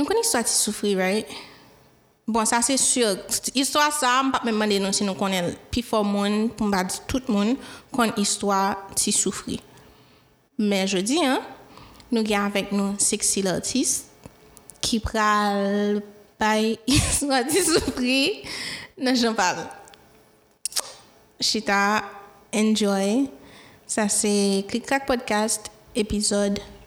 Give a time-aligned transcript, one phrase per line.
[0.00, 1.28] Nou koni swa ti soufri, right?
[2.24, 3.18] Bon, sa se sur.
[3.52, 6.72] Istwa sa, m pap men mande nou si nou konen pi for moun, pou m
[6.72, 7.50] ba di tout moun,
[7.92, 9.58] kon istwa ti soufri.
[10.56, 11.44] Men je di, hein,
[12.08, 14.08] nou gen avèk nou seksi l'artist
[14.80, 16.00] ki pral
[16.40, 18.18] bay istwa ti soufri
[18.96, 19.66] nan jan pal.
[21.44, 22.00] Chita,
[22.56, 23.26] enjoy.
[23.84, 26.79] Sa se Klikrat Podcast, epizod 1.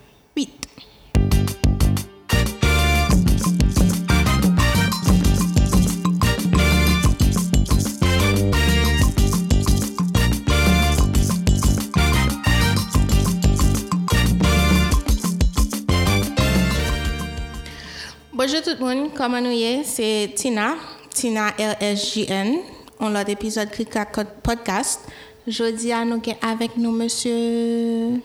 [18.45, 19.83] Bonjour tout le monde, comment nous y est?
[19.85, 20.75] C'est Tina,
[21.09, 22.57] Tina LSJN.
[22.99, 24.99] On l'a d'épisode Click Clack Podcast.
[25.47, 28.19] Jeudi, nous sommes avec nous, monsieur.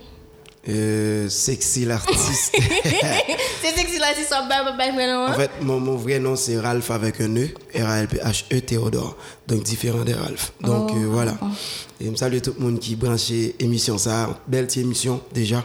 [0.69, 2.53] Euh, sexy l'artiste.
[3.63, 5.29] c'est sexy l'artiste, son bain, bain, vrai nom.
[5.29, 9.17] en fait, mon, mon vrai nom, c'est Ralph avec un E, R-A-L-P-H-E Théodore.
[9.47, 10.53] Donc, différent de Ralph.
[10.61, 11.39] Donc, euh, voilà.
[12.01, 14.37] Et je salue tout le monde qui branche émission ça.
[14.49, 15.65] Belle émission, déjà.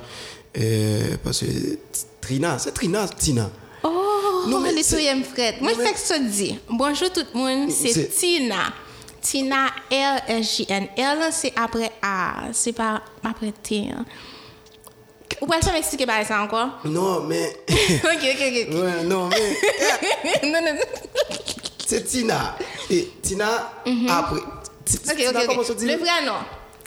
[0.60, 1.46] Euh, parce que
[2.22, 3.50] Trina, c'est Trina, Tina.
[4.50, 5.62] nou men li sou yem fret.
[5.64, 8.72] Mwen fèk so di, bonjou tout moun, se Tina.
[9.24, 10.90] Tina R-S-J-N.
[11.00, 13.80] R lan se apre A, se pa apre T.
[15.40, 16.60] Ou pal fèm eksplike ba sa anko?
[16.92, 17.48] Non, men...
[18.12, 18.58] ok, ok, ok.
[19.08, 19.56] Non, men...
[20.52, 20.84] Non, non, non.
[21.86, 22.42] Se Tina.
[23.24, 23.50] Tina
[23.86, 24.12] mhm.
[24.12, 24.44] apre...
[24.84, 25.88] Ok, ok, ok.
[25.88, 26.44] Le vre anon,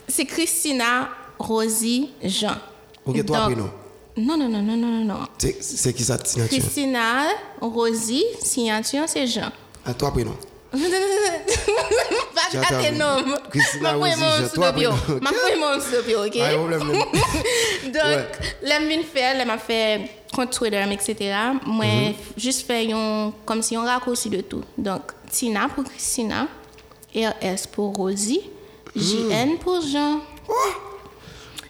[0.07, 2.61] se Christina Rosie Jean.
[3.03, 3.86] Ok, to apre nou.
[4.17, 5.27] Non, non, non, non, non, non.
[5.37, 7.27] C'est qui ça, Tina tu Christina
[7.61, 9.51] Rosie, signature, c'est Jean.
[9.85, 10.35] À toi, prénom.
[10.71, 13.23] Pas à tes noms.
[13.51, 14.49] Christina Rosie, mon Jean.
[14.53, 14.95] Toi, prénom.
[15.21, 16.37] Ma mon sous le bio, ok?
[16.41, 16.93] Ah, problème, non.
[17.93, 18.25] Donc,
[18.63, 21.15] l'aime vient faire, l'aime a fait compte Twitter, etc.
[21.65, 22.13] Moi, Mhm.
[22.37, 22.89] juste fait
[23.45, 24.63] comme si on raccourci de tout.
[24.77, 26.47] Donc, Tina pour Christina,
[27.15, 28.41] RS pour Rosie.
[28.95, 30.21] JN pour Jean.
[30.49, 30.53] Oh!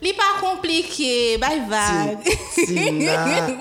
[0.01, 2.17] Li pas compliqué, bye bye.
[2.65, 3.47] Tina.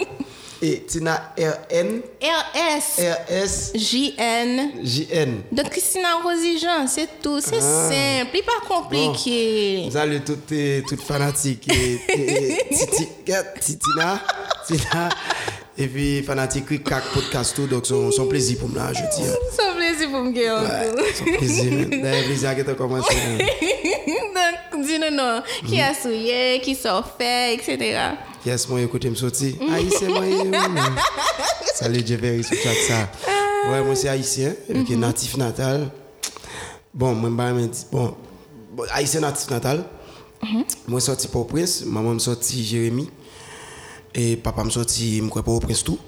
[0.62, 2.00] Et Tina R-N.
[2.22, 3.72] RS, R-S.
[3.74, 4.70] JN.
[4.82, 5.42] J-N.
[5.52, 7.40] Donc, Christina Rosie Jean, c'est tout.
[7.42, 7.90] C'est Ah.
[7.90, 8.30] simple.
[8.34, 9.90] Il pas compliqué.
[9.92, 11.68] Salut toutes les toutes fanatiques
[13.60, 14.18] Titina,
[14.66, 15.08] Tina
[15.78, 17.66] Et puis, fanatique, cac, podcast, tout.
[17.66, 19.28] Donc, son, son plaisir pour me là, je dis.
[19.28, 20.62] Son plaisir pour me guérir.
[20.62, 21.88] Ouais, son plaisir.
[21.90, 23.14] D'ailleurs, plaisir qui t'a commencé.
[24.72, 25.36] Donc, dis-nous non.
[25.36, 25.42] non.
[25.66, 25.96] Qui a mhm.
[26.00, 27.98] souillé, qui s'en fait, etc.
[28.44, 29.56] Yes, moi, écoutez, me sorti.
[29.74, 30.22] Haïtien, moi,
[31.74, 33.10] Salut, Jeffrey, sur chat ça.
[33.26, 33.70] Ah.
[33.70, 34.54] Ouais, moi, c'est haïtien,
[34.86, 35.00] qui est mhm.
[35.00, 35.90] natif natal.
[36.94, 38.14] Bon, moi, je bon,
[38.72, 39.84] bon, haïtien natif natal.
[40.42, 40.64] Mhm.
[40.88, 41.84] Moi, sorti pour Prince.
[41.84, 43.10] Maman, me sorti Jérémy.
[44.16, 46.00] E papa m soti m kwepo ou prins tou?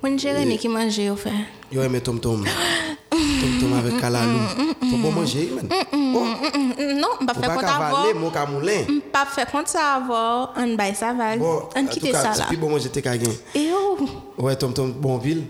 [0.00, 1.32] Mwen jere e ni ki manje yo fe.
[1.68, 2.40] Yo eme tom tom.
[3.44, 4.38] Tom tom avec kalalou.
[4.90, 5.68] Faut pas manger man.
[6.02, 8.14] Non, on faut faire pas compte avant.
[8.20, 8.80] mon camoulin.
[8.88, 10.50] On pas faire compte ça avant.
[10.56, 10.76] On
[11.76, 12.46] On quitte là.
[12.48, 13.30] plus bon manger tes cagins.
[13.54, 13.98] Et oh.
[14.38, 14.56] Ouais.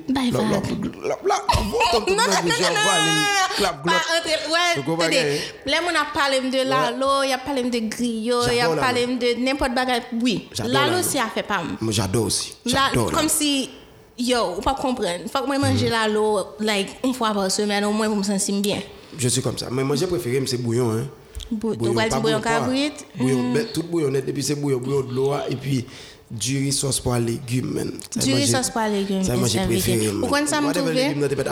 [0.09, 0.33] Bye, bye.
[0.33, 3.95] Bon, tom tom Non, non, nan non, bouche, non, non, voilà, non, clap, non, glop.
[3.95, 4.97] pas entrer- Ouais, attendez.
[4.97, 5.41] bagaille.
[5.67, 9.07] Là, on a parlé de lalo, il a parlé de griot, il a J'adore parlé
[9.07, 10.03] de n'importe bagage.
[10.21, 11.63] Oui, lalo, c'est à faire pas.
[11.81, 12.55] Moi, j'adore aussi.
[12.67, 13.11] Là, J'adore.
[13.13, 13.29] comme là.
[13.29, 13.71] si,
[14.19, 15.29] yo, ou pas comprendre.
[15.33, 18.55] Faut que moi manger lalo, like, une fois par semaine, au moins pour me sentir
[18.61, 18.79] bien.
[19.19, 19.67] Je suis comme ça.
[19.71, 20.91] Mais moi, j'ai préféré, c'est bouillon.
[20.93, 21.05] Hein.
[21.51, 22.93] Bou- vas pas bouillon cabrit.
[23.17, 25.85] Bouillon, ben, tout bouillon net, et puis c'est bouillon, bouillon de l'eau, et puis
[26.31, 27.93] du riz sauce pour légumes, man.
[28.17, 30.09] Du riz sauce pour légumes, Ça, moi, j'ai préféré.
[30.29, 31.45] Quand ça me trouve- légumes, t'es pas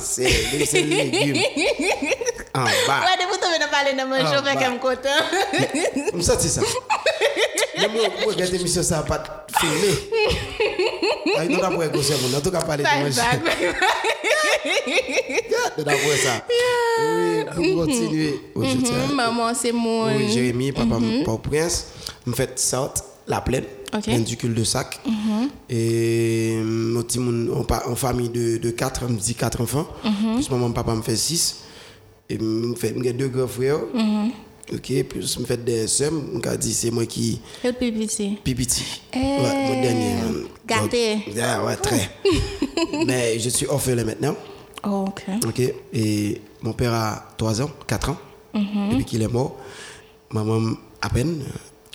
[0.00, 0.26] sel,
[0.58, 1.36] mais c'est légumes.
[2.54, 2.68] En bas.
[3.00, 4.60] Ouais, de vous tomber dans parler de manger, Ah, fait bah.
[4.60, 4.78] qu'elle me
[6.22, 6.60] sens ça.
[7.78, 9.96] Mais moi, moi, regarde l'émission, ça n'a pas filmé.
[17.56, 17.74] Mon.
[17.76, 18.40] Continuer.
[18.54, 19.06] Oui, je tiens.
[19.08, 20.06] Mhm, Maman, c'est mon.
[20.06, 21.86] Oui, Jérémy, papa, papa Prince.
[22.26, 23.64] Me fait sorte, la plaine.
[23.94, 24.08] Ok.
[24.08, 25.00] Un du cul de sac.
[25.68, 29.60] Et mon petit moun, on pa- en famille de, de quatre, on me dit quatre
[29.60, 29.86] enfants.
[30.36, 31.56] Plus maman, papa me fait six.
[32.30, 33.80] Et me fait me deux grands frères.
[34.72, 36.12] Ok, plus me fait des sœurs.
[36.12, 37.40] On dit c'est moi qui.
[37.64, 38.38] Le petit.
[38.44, 39.02] Pipiti.
[39.12, 39.38] Eh, ouais,
[39.68, 40.14] mon dernier.
[40.66, 41.14] gâté.
[41.26, 42.10] Donc, yeah, ouais, très.
[43.06, 44.36] Mais je suis orphelin maintenant.
[44.84, 45.22] Oh, ok.
[45.46, 45.60] Ok.
[45.92, 48.16] Et mon père a 3 ans, 4 ans.
[48.54, 49.56] Depuis qu'il est mort.
[50.30, 51.42] Maman, à peine.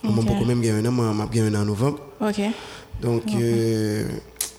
[0.04, 0.25] Maman, Ok.
[0.28, 0.92] beaucoup même gagné un an.
[0.92, 2.00] Maman, m'a gagné un an en novembre.
[2.22, 2.42] Ok.
[3.02, 4.08] Donc, euh,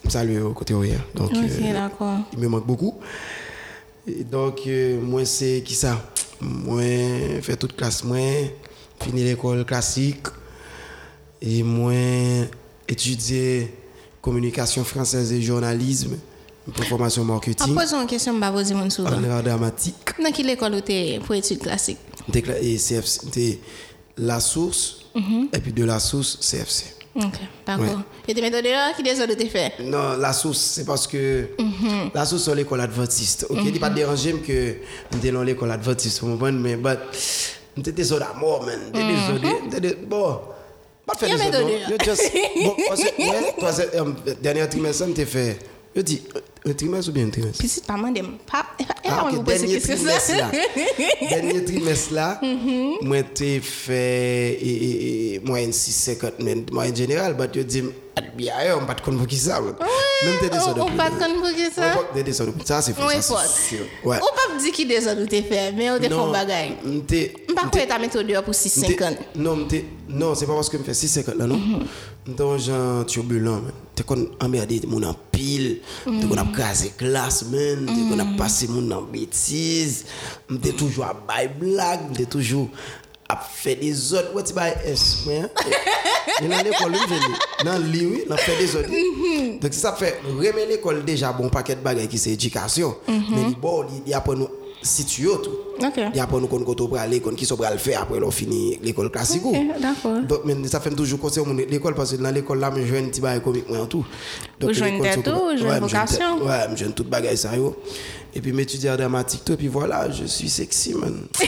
[0.09, 0.99] salut au côté rien.
[1.15, 2.19] Donc, euh, d'accord.
[2.33, 2.95] il me manque beaucoup.
[4.07, 6.01] Et donc, euh, moi, c'est qui ça?
[6.41, 8.19] Moi, faire toute classe, moi,
[9.03, 10.27] finir l'école classique.
[11.41, 11.93] Et moi,
[12.89, 13.73] étudier
[14.21, 16.17] communication française et journalisme,
[16.75, 19.11] pour formation En marketing, posant une question, je vais poser mon souvent.
[19.11, 21.99] en dramatique, Dans quelle école tu es pour études classiques
[22.61, 23.61] et CFC,
[24.19, 25.07] la source,
[25.53, 26.98] et puis de la source, CFC.
[27.19, 27.33] Ok,
[27.67, 27.85] d'accord.
[27.85, 27.93] Ouais.
[28.29, 31.49] Et des méthodes là, qui des autres tu fais Non, la source, c'est parce que
[32.15, 33.47] la source, c'est l'école adventiste.
[33.51, 34.77] Ok, il n'est pas dérangé que
[35.13, 36.99] j'étais dans l'école adventiste, vous comprenez, mais but,
[37.77, 38.79] j'étais désolé à mort, man.
[38.95, 39.57] J'étais désolé.
[39.65, 40.39] j'étais dé- Bon,
[41.05, 41.67] pas de faire des méthode,
[41.99, 42.33] Je just,
[42.65, 45.59] bon, parce que, ouais, euh, dernier trimestre, j'étais fait,
[45.97, 46.23] je dis,
[46.67, 47.59] un trimestre ou bien un trimestre?
[47.59, 48.65] Puis c'est pas moi, dem pas.
[49.11, 50.51] Ah, on ok, vous pose dernier trimestre là.
[51.31, 53.05] dernier trimestre là, Mm-hmm.
[53.05, 57.83] moi j'ai fait et, moyenne 6,50, mais moyenne générale, mais je dis,
[58.37, 59.61] bien, on pas de qui ça.
[59.61, 60.49] Même t'es
[60.81, 61.17] On pas de
[61.55, 61.83] qui ça.
[62.15, 62.53] T'es autres.
[62.65, 63.03] Ça, c'est fou.
[63.09, 63.85] Ça, c'est sûr.
[64.05, 64.17] Ouais.
[64.17, 66.71] On pas dire qui autres tu fais, mais on te fait un bagage.
[66.85, 69.17] m'te- Pas quoi ta méthode pour 6,50.
[69.17, 69.57] m'te- Non,
[70.09, 71.61] non, c'est pas parce que je fais 6,50 là, non.
[72.29, 72.35] Mm-hmm.
[72.37, 73.63] Dans genre turbulent.
[73.95, 76.57] T'es qu'on emmerdé mon en pile, a Mm-hmm.
[76.57, 77.45] casé classe.
[77.51, 80.05] T'es qu'on a passé en bêtise.
[80.49, 82.69] M'te toujours à bail blague, m'te toujours
[83.29, 84.43] à faire des autres.
[84.45, 85.49] Tu bail S, hein.
[86.41, 88.89] Et dans l'école, je dis, dans le lit, on fait des autres.
[88.91, 89.61] Mm-hmm.
[89.61, 92.97] Donc, ça fait, remettre l'école déjà, bon paquet de bagages qui c'est éducation.
[93.09, 94.49] Mais il bon, il y a pour nous
[94.83, 95.51] situer tout.
[95.81, 95.89] Mm-hmm.
[95.89, 96.11] Ok.
[96.15, 96.47] Il y a pour nous
[96.89, 99.43] pour aller, qui sont le faire après on finit l'école classique.
[99.45, 100.21] Ok, d'accord.
[100.23, 102.97] Donc, mais ça fait toujours conseil mon l'école parce que dans l'école là, je joue
[102.97, 104.05] un petit bail comique moi en tout.
[104.61, 105.05] Vous jouez Ouais, une
[105.57, 106.45] je joue une vocation?
[106.45, 107.77] Ouais, je joue tout bagage ça yo.
[108.35, 111.27] Et puis m'étudier en dramatique tout et puis voilà, je suis sexy man.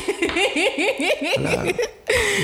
[1.38, 1.66] Voilà.
[1.66, 1.74] Et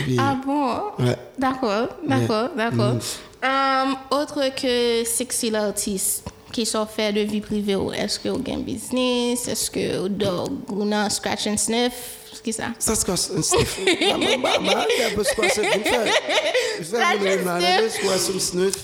[0.04, 1.04] puis- Ah bon?
[1.04, 1.16] Ouais.
[1.38, 2.94] D'accord, d'accord, d'accord.
[3.42, 6.24] Um, autre que sexy l'artiste
[6.56, 7.92] ki so fè de vi prive ou?
[7.92, 9.44] Eske ou gen biznis?
[9.52, 12.16] Eske ou dog ou nan scratch and sniff?
[12.46, 12.70] Ki sa?
[12.78, 13.76] Sa scratch and sniff.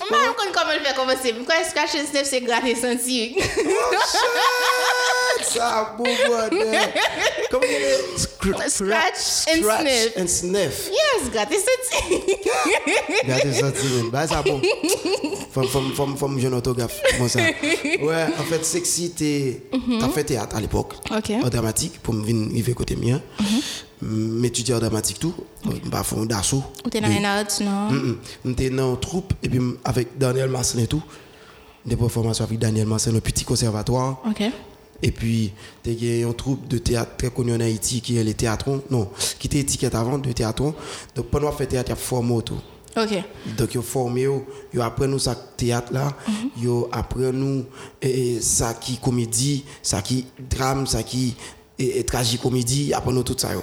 [0.03, 1.37] Mwen kon kon mwen fè konvensif.
[1.37, 3.39] Mwen kon scratch and sniff se gratis antik.
[3.39, 5.22] Oh, shit!
[5.47, 6.81] sa mou mwode.
[7.51, 7.93] Kom gen e?
[8.69, 10.17] Scratch and sniff.
[10.17, 10.89] and sniff.
[10.91, 12.19] Yes, gati soti.
[13.27, 14.09] Gati soti.
[14.11, 14.59] Ba sa pou.
[15.53, 16.95] Fom jen otogaf.
[17.19, 17.45] Mwen sa.
[17.99, 19.31] Ouè, an fèt seksi te,
[20.01, 20.97] ta fè teat al epok.
[21.13, 21.33] Ok.
[21.39, 23.21] An dramatik pou m vin rive kote mien.
[24.03, 25.47] M etudye an dramatik tou.
[25.67, 26.63] M pa fon dasou.
[26.83, 28.17] Ou te nan enad, non?
[28.43, 31.01] M te nan troupe, epi m avèk Daniel Masson etou.
[31.83, 34.17] De performans avèk Daniel Masson, le piti konservatoire.
[34.29, 34.47] Ok.
[35.03, 35.51] Et puis,
[35.85, 38.81] il y a une troupe de théâtre très connue en Haïti qui est les théâtrons.
[38.89, 40.73] Non, qui était étiquette avant de théâtrons.
[41.13, 42.59] Donc, pendant qu'on fait théâtre, il y a formé tout.
[42.95, 43.23] Ok.
[43.57, 44.27] Donc, ils formé,
[44.73, 46.15] ils apprennent nous ça théâtre là,
[46.57, 47.65] ils apprennent nous
[48.01, 51.35] eh, eh, ça qui comédie, ça qui drame, ça qui
[51.79, 53.53] et, et tragicomédie, nous tout ça.
[53.53, 53.61] yo.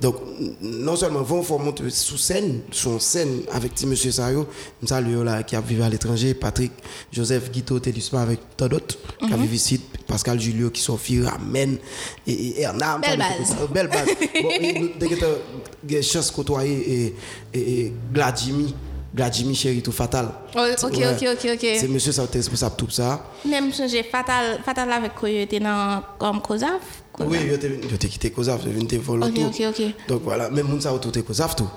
[0.00, 0.16] Donc,
[0.60, 4.46] non seulement vont former sous scène, sur scène avec petit monsieur Sayo,
[4.84, 6.72] ça lui là qui a vécu à l'étranger, Patrick,
[7.12, 8.96] Joseph Guito, Télusma avec tant d'autres
[9.26, 11.78] qui a vécu ici, Pascal Julio qui sont filles, Amen
[12.26, 13.00] et, Hernam.
[13.00, 13.56] Belle base.
[13.72, 14.08] Belle base.
[14.42, 17.14] bon, dès que tu as chance de côtoyer
[17.54, 18.74] et, et, Gladimi,
[19.14, 20.28] Gladimi chéri tout fatal.
[20.54, 21.06] Oh, ok, Ouais.
[21.08, 21.66] ok, ok, ok.
[21.80, 23.24] C'est monsieur qui est responsable de tout ça.
[23.48, 27.04] Même j'ai fatal, fatal avec quoi il était dans comme Kozaf.
[27.20, 29.42] Oui, je t'ai je t'ai quitté Kozaf, je viens te voler tout.
[29.42, 29.82] ok, ok.
[30.08, 31.68] Donc voilà, même moun autour de Kozaf tout.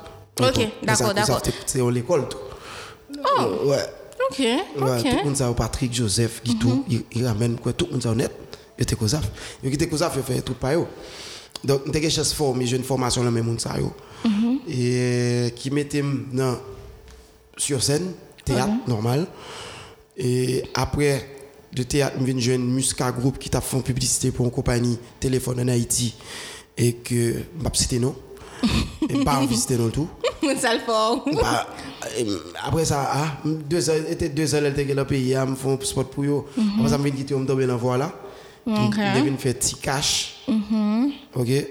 [0.41, 1.13] Ok, d'accord,
[1.65, 2.37] C'est en l'école tout.
[3.19, 3.67] Oh.
[3.69, 3.85] Ouais.
[4.29, 4.45] Ok,
[4.77, 5.05] tout ok.
[5.05, 5.25] Mhm.
[5.25, 8.31] monde ça, Patrick, Joseph, Guito, il, ramène quoi, tout monde ça honnête.
[8.77, 9.29] Il était Kozaf.
[9.63, 10.85] Il quitté Kozaf, il fait tout eux.
[11.63, 13.91] Donc, j'ai quelque chose formé, j'ai une formation dans le monde ça yo.
[14.23, 14.59] Mhm.
[14.67, 16.03] Et qui mettait
[17.57, 18.13] sur scène,
[18.45, 19.27] théâtre normal.
[20.17, 21.38] Et après,
[21.73, 25.59] de théâtre, je viens Musca Group qui t'a fait une publicité pour une compagnie téléphone
[25.61, 26.15] en Haïti.
[26.77, 28.15] Et que, je ne citer non.
[29.09, 30.07] Et pas envie citer non tout.
[30.59, 30.81] Ça le.
[31.35, 31.67] Bah,
[32.63, 35.55] après ça, ah, deux ans, était deux ans, elle était dans le pays, elle me
[35.55, 36.45] fait un spot pour eux.
[36.77, 38.13] Après ça, je viens quitter, je me tombe dans la voie là.
[38.65, 38.95] Ok.
[38.95, 40.45] Je viens faire petit cash.
[41.35, 41.49] Ok?
[41.49, 41.67] Et,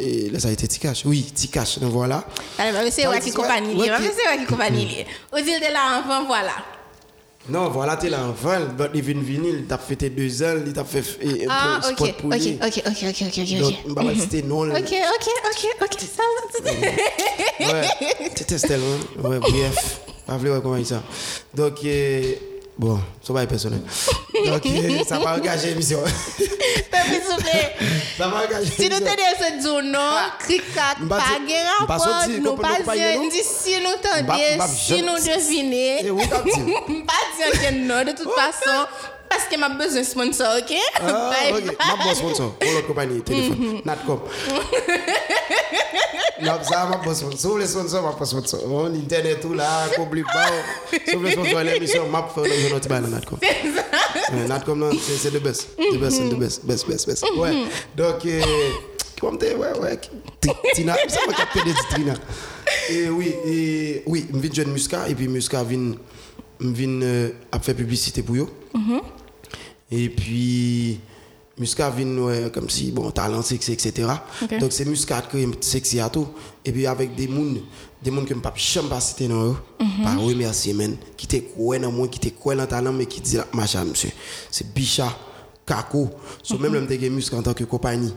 [0.00, 1.04] et là, ça a été petit cash.
[1.04, 1.78] Oui, petit cash
[2.72, 3.74] bah, c'est qui compagnie.
[3.76, 4.86] Bah, c'est ouais qui compagnie.
[4.86, 5.06] liée.
[5.32, 6.52] Au dit de là enfant, voilà.
[7.48, 10.72] Non, voilà, t'es là en vol, il vient vinyle, t'a fait tes deux ans, il
[10.72, 12.58] t'a fait un Ah, peu ok, ok, pour ok, lui.
[12.62, 13.94] ok, ok, ok, ok, Donc, ok.
[13.94, 14.70] bah, c'était non.
[14.70, 16.22] Ok, ok, ok, ok, ça
[17.62, 17.72] va.
[17.72, 17.88] Ouais,
[18.36, 19.28] c'était tellement.
[19.28, 20.00] Ouais, bref.
[20.26, 21.02] Pas comment ça.
[21.54, 21.82] Donc,
[22.80, 23.82] Bon, ça va être personnel.
[24.46, 25.98] Donc, eh, ça va engager l'émission.
[26.90, 27.20] T'as vu
[28.16, 30.32] Ça va engager Si nous tenons cette zone, non, ah.
[30.38, 33.28] cricat, pas de rapport, nous pas dire non?
[33.30, 36.16] si nous tendions, si nous devinons.
[37.04, 38.40] Pas dire que non, de toute oh.
[38.40, 38.86] façon.
[39.30, 40.76] Parce que m'a besoin de sponsor, ok?
[40.96, 41.64] Ah, Bye ok.
[41.66, 41.76] bye.
[41.88, 42.52] Ma boss sponsor.
[42.58, 43.80] Pour l'autre compagnie, téléphone.
[43.84, 44.20] Natcom.
[46.42, 47.38] Non, ça, ma boss sponsor.
[47.38, 48.60] Sur les sponsors, ma boss sponsor.
[48.66, 50.46] Bon, Internet, tout là, public, pas.
[51.06, 52.40] Sur les sponsors, l'émission, ma fait
[52.72, 53.38] un autre bail, Natcom.
[54.48, 55.68] Natcom, c'est the best.
[55.76, 57.24] The best, the best, best, best, best.
[57.36, 57.64] Ouais.
[57.94, 58.40] Donc, euh,
[59.20, 59.98] comment t'es, ouais, ouais.
[60.40, 62.14] Ti- Tina, ça m'a capté des Tina.
[62.88, 65.92] Et oui, et oui, je viens Muscat, et puis Muscat vient,
[66.58, 68.48] vient euh, à faire publicité pour eux.
[69.90, 71.00] Et puis,
[71.58, 74.08] Muscat vient ouais, comme si, bon, talent sexy, etc.
[74.42, 74.58] Ok.
[74.58, 76.28] Donc, c'est Muscat qui est sexy à tout.
[76.64, 77.34] Et puis, avec des gens,
[78.02, 79.56] des gens que je ne peux jamais citer dans eux,
[80.04, 83.20] par remercier, men, qui te croient dans moi, qui te croient dans talent, mais qui
[83.20, 84.10] disent, machin, monsieur,
[84.50, 85.08] c'est Bicha,
[85.66, 86.08] Kako.
[86.42, 88.12] So, même le m'te Muscat en tant que compagnie.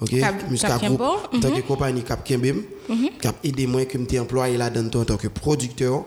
[0.00, 0.18] OK?
[0.20, 1.00] Cap- Muscat Cap Group,
[1.34, 2.62] en tant que compagnie Cap Kembem,
[3.24, 6.04] a aidé moi, que je employé là-dedans en tant que producteur.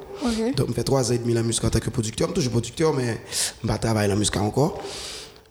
[0.56, 2.28] Donc, je fais trois ans et demi la musique en tant que producteur.
[2.30, 3.22] Je suis toujours producteur, mais
[3.64, 4.82] je travaille la musique encore.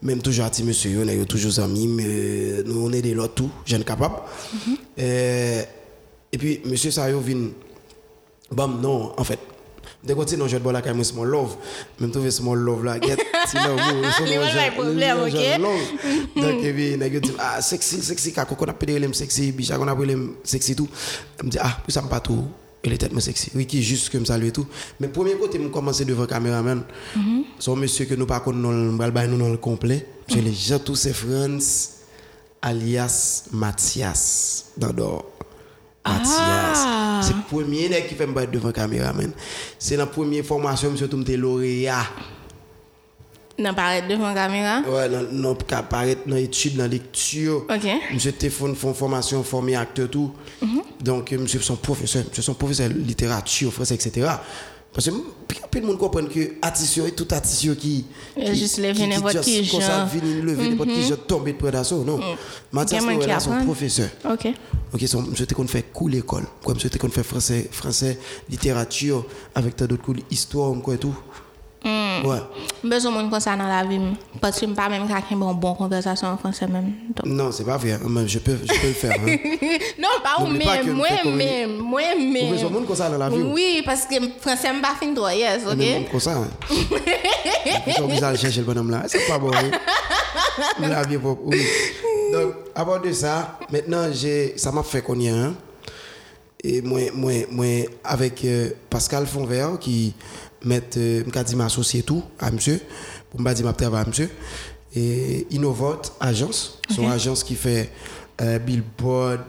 [0.03, 3.51] Même toujours à monsieur, on est toujours amis, mais nous, on est des lots tout,
[3.67, 4.17] jeunes capables.
[4.99, 5.63] Euh,
[6.33, 7.51] et puis, monsieur Sayo vient.
[8.51, 9.39] Bon, non, en fait.
[10.03, 11.57] Dès dit non, je vais la caméra, small love.
[12.01, 16.41] Même trouver small love là, get, si là, vous, c'est de problème, ok?
[16.41, 19.87] Donc, et puis, nèg dit, ah, sexy, sexy, kako, qu'on appelle les sexy, bicha, qu'on
[19.87, 20.89] appelle les sexy tout.
[21.45, 22.45] Me dis, ah, pour ça, me pas tout.
[22.83, 23.51] Il est tellement sexy.
[23.55, 24.67] Oui, qui est juste comme ça, lui et tout.
[25.01, 26.83] Mais premier côté, je commence devant caméraman.
[27.59, 30.07] Son monsieur que nous pas connaissons le nous dans le complet.
[30.29, 31.91] Je les gens tous ces France,
[32.63, 35.27] alias Mathias, d'Ador.
[36.07, 36.31] Mathias.
[36.33, 37.21] Ah.
[37.23, 39.33] C'est le premier qui fait me battre devant caméraman.
[39.79, 42.07] C'est la première formation, monsieur, tout me lauréat.
[43.61, 44.81] Non, paraître devant la caméra.
[44.89, 45.23] Ouais, dans
[46.79, 47.65] la lecture.
[47.69, 47.89] Ok.
[48.15, 50.33] Monsieur te fait une font formation, formé acteur, tout.
[51.01, 54.27] Donc, euh, monsieur son professeur, monsieur son professeur de littérature, français, etc.
[54.93, 55.15] Parce que
[55.71, 57.29] peu de monde comprend que artiste est tout
[57.77, 58.07] qui-
[59.03, 60.09] qui n'importe just qui comme ça, genre.
[60.09, 62.05] vient lever n'importe qui, genre tomber de.
[62.05, 62.19] Non.
[62.73, 63.65] Mathias, Il y a nous, un là, qui son apprend.
[63.67, 64.09] professeur.
[64.29, 64.49] Ok.
[64.93, 65.01] Ok,
[65.45, 66.43] te qu'on fait cool l'école.
[66.65, 69.25] Quoi, monsieur te qu'on fait français, français, littérature,
[69.55, 70.99] avec tant d'autres cool, histoire, quoi et
[71.83, 72.29] tout.
[72.29, 72.39] Ouais.
[72.85, 73.99] Besoin de comme ça dans la vie.
[74.41, 76.93] Parce que je ne pas même quelqu'un bon bonne conversation en français même.
[77.17, 77.99] Donc- Non, c'est pas vrai.
[78.27, 79.13] Je peux, je peux le faire.
[79.13, 79.37] hein.
[79.99, 81.67] Non, pas ou même, me moi fait communiquer.
[81.67, 82.51] même, moi Vous même.
[82.51, 83.37] besoin de comme ça dans la vie.
[83.43, 85.77] Oui, parce que français n'est pas fin droit, yes, ok?
[85.77, 86.33] monde comme ça.
[86.37, 86.49] Hein.
[87.97, 89.03] Sont obligés d'aller chercher le bonhomme là.
[89.07, 89.51] C'est pas bon.
[89.55, 89.71] Hein?
[90.81, 91.43] La vie propre.
[91.47, 91.63] Oui.
[92.33, 95.55] Donc, à part de ça, maintenant, j'ai, ça m'a fait a un.
[96.63, 97.67] Et moi, moi, moi
[98.05, 100.15] avec euh, Pascal Fonvert, qui
[100.65, 102.81] met, euh, m'a dit m'associer tout à monsieur,
[103.31, 104.31] pour me dire ma à monsieur.
[104.95, 107.91] Et Innovot, agence, son agence qui fait
[108.41, 109.41] euh, billboard,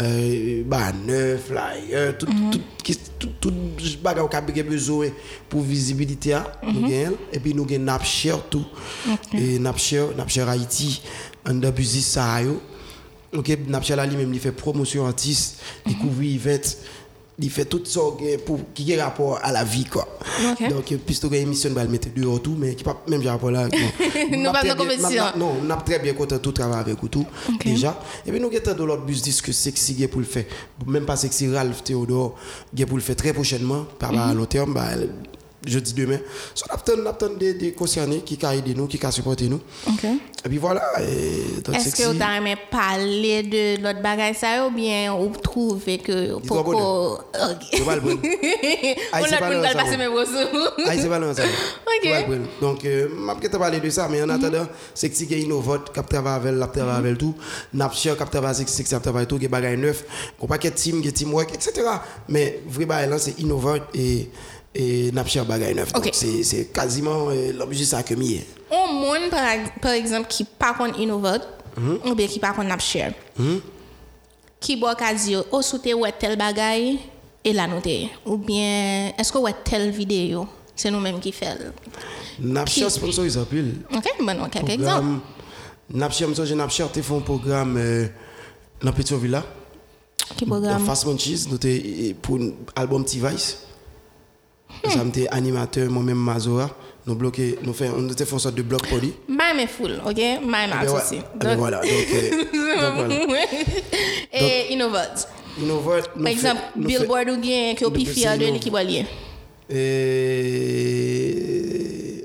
[0.00, 3.52] euh, banner, flyer, tout, tout, qui- tout, tout,
[4.02, 5.08] bagage qu'on a besoin
[5.48, 6.36] pour visibilité.
[6.62, 7.16] nous gagnons.
[7.32, 8.64] Et puis nous gagnons Napshare tout.
[9.34, 11.02] Et Napshare, Napshare Haïti,
[11.62, 12.40] a busy ça.
[12.42, 12.60] yo.
[13.36, 16.62] Ok, Napshare là lui-même, il fait promotion artiste, découvrir event,
[17.40, 18.00] il fait tout ça
[18.44, 20.06] pour qui a rapport à la vie quoi.
[20.68, 23.68] Donc puisque une émission va le mettre dehors tout mais qui pas même rapport là.
[24.30, 25.24] Nous N'a pas compétition.
[25.36, 27.26] Non, on a très bien content tout travail avec tout
[27.64, 28.00] déjà.
[28.26, 30.44] Et puis nous avons de l'autre bus disque sexy pour le faire.
[30.86, 32.34] Même pas sexy Ralph Théodore
[32.86, 34.38] pour le faire très prochainement par à Mhm.
[34.38, 34.88] long terme bah,
[35.66, 36.20] jeudi demain.
[36.54, 39.60] So, on attend, des, des concernés qui ont aidé nous, qui ont supporté nous.
[39.86, 40.04] Ok.
[40.04, 40.82] Et puis voilà.
[41.00, 47.24] Est-ce que vous avez parler de l'autre bagage ça ou bien vous trouvez que pourquoi.
[47.72, 48.20] Je vais le prendre.
[49.12, 50.48] On a ça, passer mes brossons.
[50.86, 51.42] Ah, c'est pas ça.
[51.42, 52.28] Ok.
[52.60, 53.08] Donc, euh,
[53.42, 56.34] je vais parler de ça, mais en attendant, c'est que si a Innovot, qui travaille
[56.34, 57.34] avec, la travaille avec tout,
[57.72, 57.78] qui
[58.30, 60.04] travaille avec, ça travaille tout, qui bagaille neuf,
[60.38, 61.86] qu'on pas ait team, ait teamwork, etc.
[62.28, 62.86] Mais vrai
[63.18, 64.30] c'est Innovot et
[64.74, 65.90] et Napshare bagaille neuf.
[65.96, 66.04] Ok.
[66.04, 68.40] Donc, c'est quasiment euh, l'objet ça que mieux.
[68.70, 69.42] Un monde par,
[69.80, 71.46] par exemple qui pas contre Innovate
[72.04, 73.12] ou bien qui pas contre Napshare.
[74.60, 76.96] Qui boit qu'à dire oh souté ouais tel bagay
[77.44, 80.46] et la noter ou bien est-ce que ouais telle vidéo?
[80.74, 81.56] C'est nous mêmes qui fait.
[82.40, 83.64] Napshare Qui- sponsorise un peu.
[83.94, 84.84] OK, bon on quelques exemples.
[84.84, 85.20] Programme.
[85.90, 88.06] Napshare, monsieur, Napshare, tu fait un programme euh,
[88.82, 89.40] dans Pétionville.
[90.36, 92.38] Qui Dans programme Fast Munchies, nous pour
[92.76, 93.62] l'album T-Vice.
[94.86, 96.70] Ça me t'es animateur, moi-même Mazora.
[97.06, 99.14] Nous bloqué, nous fait, on était fait une sorte de bloc poli.
[99.28, 100.18] Mine est full, OK?
[100.18, 101.16] Eh est aussi.
[101.16, 101.80] Eh ben voilà.
[101.80, 102.44] Donc, euh,
[103.26, 103.44] voilà.
[104.32, 105.28] Et Innovate.
[105.60, 108.74] Innova, nous Par exemple, nous Billboard ou bien qui est nous fait fier de l'équipe
[108.74, 109.06] alliée.
[109.70, 110.24] Et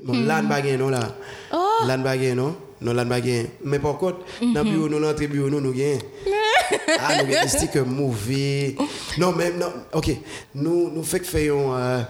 [0.03, 1.15] bon, lan bagay non là.
[1.53, 1.85] Oh.
[1.85, 2.55] Bagay non?
[2.81, 3.49] Non bagay.
[3.63, 5.97] Mais par contre, dans le bureau nous l'entrée bureau nous nous gain.
[6.99, 8.75] ah, nous gain des stickers mauvais.
[9.17, 9.73] Non, même non.
[9.93, 10.11] OK.
[10.55, 12.01] Nous nous faisons euh,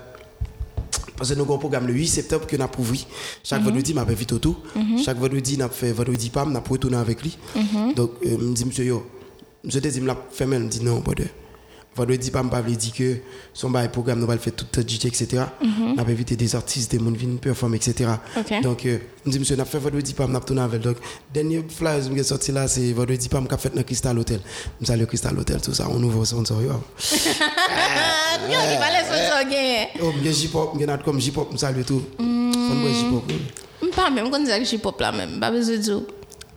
[1.18, 3.06] Parce que nous avons un programme le 8 septembre que nous avons ouvert.
[3.44, 4.58] Chaque vendredi, m'a fait vite autour.
[5.04, 7.38] Chaque vendredi, nous avons fait vendredi PAM, nous avons retourné avec lui.
[7.96, 9.06] Donc, euh, je me dis, monsieur, yo,
[9.64, 11.26] monsieur dit, me mais je me dis, non, pas de.
[11.96, 13.18] Vendredi PAM, pas dit que
[13.54, 15.44] son bail programme, nous va le faire tout le DJ, etc.
[15.62, 18.10] Nous avons invité des artistes, des gens qui viennent performer, etc.
[18.64, 20.82] Donc, euh, je me dis, monsieur, nous avons fait vendredi nous avons tourné avec.
[20.82, 20.98] Donc,
[21.34, 24.40] dernier flyers que j'ai sorti là, c'est vendredi PAM qui a fait dans Crystal Hotel.
[24.82, 26.62] Je salue Crystal Hotel, tout ça, on ouvre sponsor.
[26.62, 26.72] yo.
[28.36, 29.88] Ah, bien, il fallait se gagner.
[30.02, 32.02] Oh, je J-pop, je comme J-pop, je salue tout.
[32.18, 33.24] Faut me J-pop.
[33.30, 33.90] oui.
[33.96, 36.02] Pas même, quand je dis pop là même, pas besoin de dire.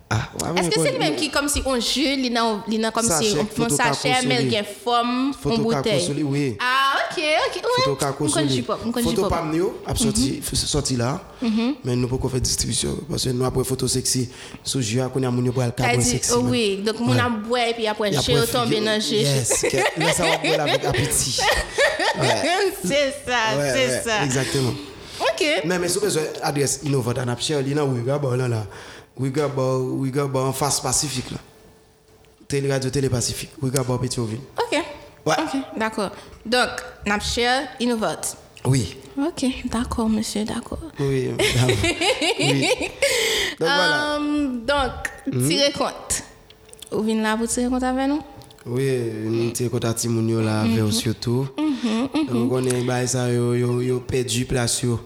[0.08, 3.10] Ah, ouais, Est-ce que c'est le même qui comme si on jeu, il n'a comme
[3.10, 6.22] si on photo on sachet, mais il y a forme en kako bouteille.
[6.22, 6.56] oui.
[6.60, 7.62] Ah, ok, ok.
[7.76, 7.96] Photo Ouais.
[7.98, 8.62] kako On connaît soli.
[8.62, 11.20] pop, on connaît Photo pam yo, a sorti, sorti là.
[11.84, 12.96] Mais nous pouvons faire distribution?
[13.10, 14.28] Parce que nous, après photo sexy,
[14.62, 16.30] sous jeu, on a mon pour le cadre sexy.
[16.36, 18.94] oh oui, donc mon a boire et puis après, Et je après, suis tombé dans
[18.94, 19.16] le jeu.
[19.16, 21.40] Yes, là, ça va boire avec appétit.
[22.84, 24.24] C'est ça, Ouais, c'est ouais, ça.
[24.24, 24.72] Exactement.
[25.20, 25.44] Ok.
[25.64, 27.84] Mais, mais si vous besoin adresse innovante, on a cher, il y a
[28.18, 28.66] bon, là, là.
[29.18, 31.38] Ouiga, Ouiga, en face Pacifique, là.
[32.48, 33.50] Télé Radio Télé Pacifique.
[33.62, 34.40] Ouiga, Pétionville.
[34.58, 34.78] Ok.
[35.26, 35.34] Ouais.
[35.38, 36.10] Ok, d'accord.
[36.44, 36.68] Donc,
[37.06, 38.36] Napshare innovate.
[38.64, 38.96] Oui.
[39.18, 40.78] Ok, d'accord, monsieur, d'accord.
[41.00, 41.30] Oui,
[42.38, 42.68] oui.
[43.58, 44.16] Donc, voilà.
[44.16, 46.22] Um, donc, tirez compte.
[46.92, 48.20] Vous venez là pour tirer compte avec nous?
[48.66, 51.46] Oui, nous contents de moun yo là, vers surtout.
[52.28, 55.00] Donc, on est bah, ça, yo, yo, yo perdu place yo.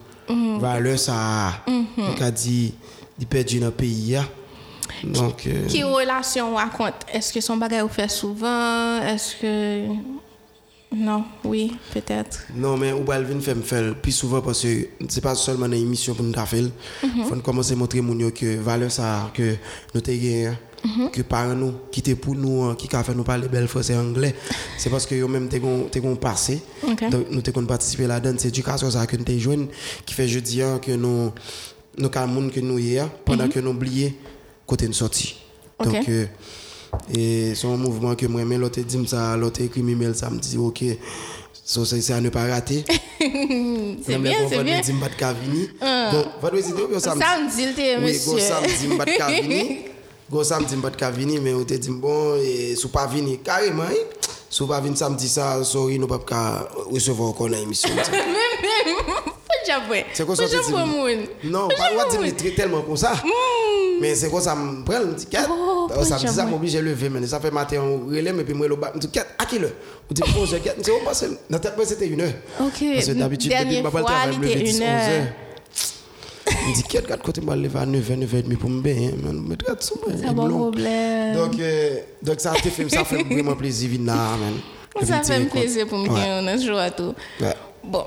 [0.59, 2.73] Valeur ça, on a dit,
[3.19, 4.11] il perdu dans le pays.
[4.11, 4.23] ya.
[5.03, 7.05] Donc, euh, Qui relation raconte?
[7.11, 9.01] Est-ce que son bagage vous fait souvent?
[9.01, 9.85] Est-ce que.
[10.93, 12.47] Non, oui, peut-être.
[12.53, 15.73] non, mais va venir faire me faire plus souvent parce que c'est pas seulement une
[15.75, 16.65] émission pour nous faire.
[17.01, 19.55] Il faut commencer à montrer moun yo que valeur ça, que
[19.95, 20.51] nous t'ai gagné.
[21.13, 23.95] que par nous qui était pour nous hein, qui a fait nous parler belle français
[23.95, 24.33] anglais
[24.79, 26.59] c'est parce que yo même t'es gon passé
[27.11, 29.67] donc nous t'es gon participer là-dedans c'est éducation ça que nous t'es jeune
[30.07, 31.31] qui fait jeudi hein, que nous
[31.97, 34.17] nous cas monde que nous hier pendant que nous oublier
[34.65, 35.35] côté nous sorti
[35.79, 35.87] Ok.
[35.91, 36.25] donc euh,
[37.15, 40.39] et c'est un mouvement que moi mais l'autre dit ça l'autre écrit email ça me
[40.39, 40.83] dit OK
[41.63, 42.83] So, c'est c'est à ne pas rater.
[43.19, 43.27] C'est
[44.09, 44.81] Même bien, les c'est pauvres bien.
[44.81, 45.67] disent m'bat kavini.
[46.11, 47.23] Donc, vendredi, go samedi.
[47.23, 48.39] Samedi, était, Oui, go monsieur.
[48.39, 49.79] samedi m'bat kavini.
[50.29, 53.83] Go samedi m'bat kavini mais on te dit bon et sous pas vini carrément.
[53.83, 53.93] hein?
[54.49, 57.57] Sous pas vini samedi ça, sorry nous pas ka recevoir encore dans
[59.61, 60.05] Faut jamais.
[60.13, 61.19] C'est quoi ça jamais moun.
[61.43, 62.25] Non, pas moun.
[62.25, 63.13] me traiter tellement comme ça.
[63.99, 65.27] Mais c'est quoi ça me prend me dit.
[65.49, 66.49] Oh, ça jamais.
[66.51, 68.99] m'oblige à lever mais ça fait matin on relève et puis moi le bas me
[68.99, 69.71] dit à quelle heure?
[70.09, 72.33] On dit bon, je quête, c'est on passe dans tête moi, c'était une heure.
[72.59, 72.83] Ok.
[72.93, 75.27] Parce que d'habitude depuis ma fois, il était 10 une 11 heure.
[76.67, 79.81] Il dit quatre côté moi lever à 9h 9h30 pour me baigner man me traite
[79.83, 80.13] sous moi.
[80.17, 81.35] C'est pas problème.
[81.35, 85.05] Donc euh, donc ça te fait ça fait vraiment plaisir venir là man.
[85.05, 87.13] Ça fait un plaisir pour me dire ce jour à tout.
[87.83, 88.05] Bon.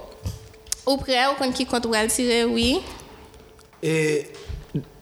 [0.86, 2.80] Au prêt, au compte qui compte ou le tirer, oui.
[3.82, 4.26] Et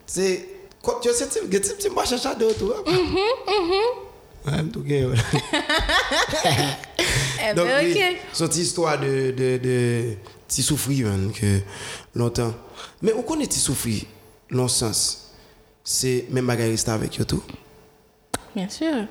[0.05, 0.47] c'est
[0.81, 2.71] quand tu sais tu tu tu marches à de tout.
[2.85, 3.17] Mhm,
[5.09, 5.17] ouais.
[7.45, 8.55] Eh Donc ben, oui, ok.
[8.55, 10.13] histoire de de de
[10.47, 11.59] petit souffrir man, que
[12.15, 12.53] longtemps.
[13.01, 14.03] Mais on connaît petit souffrir
[14.51, 15.23] dans le sens
[15.83, 17.43] c'est même bagarre rester avec eux tout.
[18.55, 19.05] Bien sûr.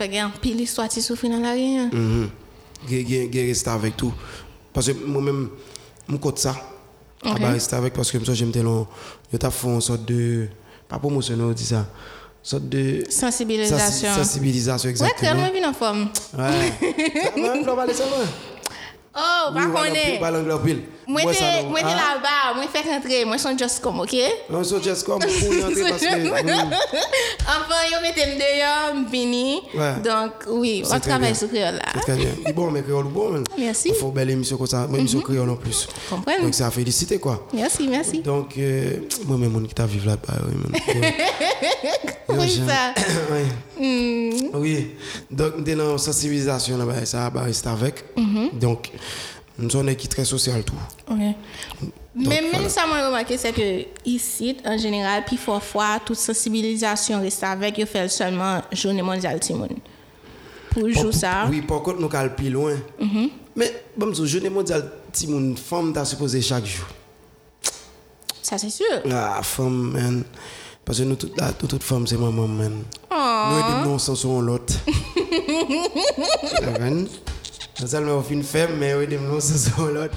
[0.00, 1.90] Gagner pile histoire qui souffre dans la rien.
[1.92, 2.30] Mhm.
[3.96, 4.14] Tout
[4.72, 5.22] parce que moi
[6.08, 6.54] mon côté ça.
[7.24, 7.32] Ok.
[7.36, 7.44] Okay.
[7.46, 8.86] rester avec parce que moi j'aime tellement
[9.32, 10.46] yo t'a fait une sorte de
[10.88, 11.86] pas promotion on dit ça.
[12.42, 13.78] Sorte de Sensibilisation.
[13.78, 15.50] sensi- sensibilisation Ouais, très exactement.
[15.50, 16.08] bien, en forme.
[16.36, 16.72] Ouais.
[17.22, 18.16] Ça va, on va parler ça va.
[19.16, 19.92] Oh, Oui, pas voilà,
[21.06, 21.68] Moi, Moi, t'es ça, non.
[21.70, 22.14] moi, t'es Ah.
[22.14, 22.54] là-bas.
[22.56, 23.24] Moi, fais rentrer.
[23.24, 24.14] Moi, je suis just comme, ok?
[24.50, 26.06] Non, so just comme pour y entrer parce que.
[27.46, 28.94] Enfin, yo mettez me dehors.
[29.74, 30.00] Ouais.
[30.02, 31.82] Donc, oui, on travaille sur créole là.
[31.94, 32.52] C'est très bien.
[32.54, 33.42] Bon, mais créole bon.
[33.58, 33.88] Merci.
[33.90, 35.86] Il faut une belle émission comme ça, une émission créole en plus.
[36.08, 36.40] Comprends?
[36.40, 37.46] Donc, c'est à féliciter quoi.
[37.52, 38.20] Merci, merci.
[38.20, 41.00] Donc, euh, moi-même, mon qui t'a vécu là-bas, oui.
[42.28, 42.94] Oui, ça.
[43.78, 44.50] oui.
[44.54, 44.90] Oui.
[45.30, 48.04] Donc, dans la sensibilisation là-bas, ça va rester avec.
[48.54, 48.90] Donc,
[49.58, 50.74] nous sommes équipe très tout.
[51.10, 51.36] Ouais.
[52.16, 57.42] Mais même ça, moi, remarqué, c'est que ici, en général, puis parfois, toute sensibilisation reste
[57.42, 59.68] avec, il fait seulement Journée mondiale Timon.
[60.70, 61.46] Pour jouer ça.
[61.48, 62.74] Oui, par contre, nous allons plus loin.
[63.56, 66.86] Mais, bon, je jeune mondial, si une femme t'a supposé chaque jour.
[68.42, 68.86] Ça, c'est sûr.
[69.10, 70.24] Ah, femme, man.
[70.84, 72.82] Parce que nous, toutes, là, toutes, toutes femmes, c'est maman, man.
[73.10, 73.44] Oh.
[73.50, 74.74] Nous aidons nous sans son l'autre.
[77.84, 80.16] Non seulement on une femme, mais aidons nous sans son l'autre.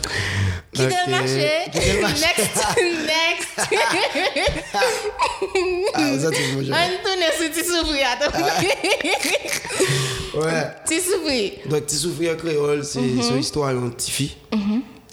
[1.09, 1.49] Marché.
[1.65, 2.21] Quittez le marché.
[2.21, 2.55] Next,
[3.05, 3.49] next.
[5.93, 7.23] Ah, ça, c'est bon, On tourne
[7.63, 7.83] sur.
[10.41, 10.65] Ouais.
[11.65, 14.35] Donc, petit souffrir créole, c'est c'est une histoire d'une petite fille.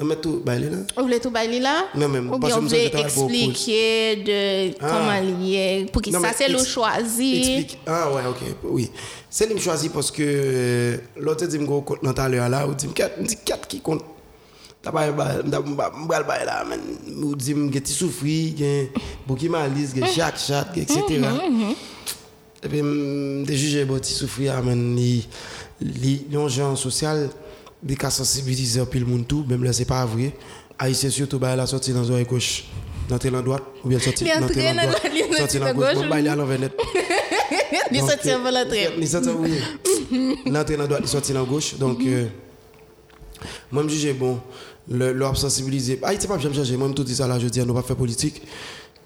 [0.00, 0.76] Un Mais tout, il est là?
[0.96, 1.84] Vous voulez tout bailler là?
[1.94, 4.88] Non, même, Ou bien vous voulez expliquer de Ah.
[4.90, 7.38] comment lier pour Non, ça mais c'est le choisi.
[7.38, 7.78] Explique.
[7.86, 8.90] Ah ouais, ok, oui.
[9.36, 12.68] C'est lui qui choisit parce que euh, l'autre dit que je compte dans l'heure là,
[12.68, 14.04] ou dit que dit quatre qui compte?
[14.80, 16.78] T'as pas bah m'bral ba là, men.
[17.20, 18.86] Ou dit que tu souffres, que
[19.26, 21.00] beaucoup malise, que chaque chat, etc.
[22.62, 24.40] Et puis de juger bon tu souffres,
[25.80, 27.28] li yon gens social
[27.82, 30.32] des cas sensibiliser pile monde tout, même là c'est pas vrai.
[30.78, 32.66] Haïtien surtout ba la sortie dans oreille gauche.
[33.08, 35.94] Dans tel endroit ou bien sorti Li dans tel dans dans gauche, gauche.
[35.96, 36.72] bon ba il est à l'envers net.
[37.92, 38.88] Il Donc, sorti avant l'entrée.
[38.98, 39.52] Il sorti oui.
[40.46, 41.74] L'entrée dans droite, il sorti dans gauche.
[41.76, 42.26] Donc euh,
[43.72, 44.40] moi je juge bon
[44.88, 45.98] le leur sensibiliser.
[46.02, 46.76] Haïti pas jamais changer.
[46.76, 48.42] Moi je tout dit ça là, je dis on pas faire politique.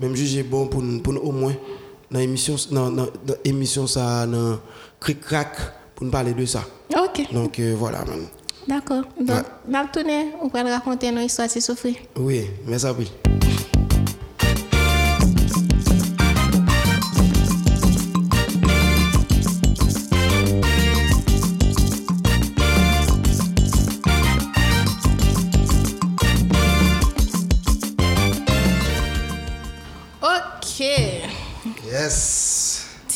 [0.00, 1.54] Même juger bon pour nous- pour au moins
[2.10, 4.58] dans émission dans dans dans émission ça dans
[5.00, 5.56] cric crack
[5.94, 6.62] pour nous parler de ça.
[6.96, 8.26] Ok, Donc euh, voilà man.
[8.66, 9.02] d'accord.
[9.20, 9.42] Donc, Ouais.
[10.42, 11.96] on va raconter nos histoires si souffrir.
[12.16, 13.10] Oui, mais ça oui.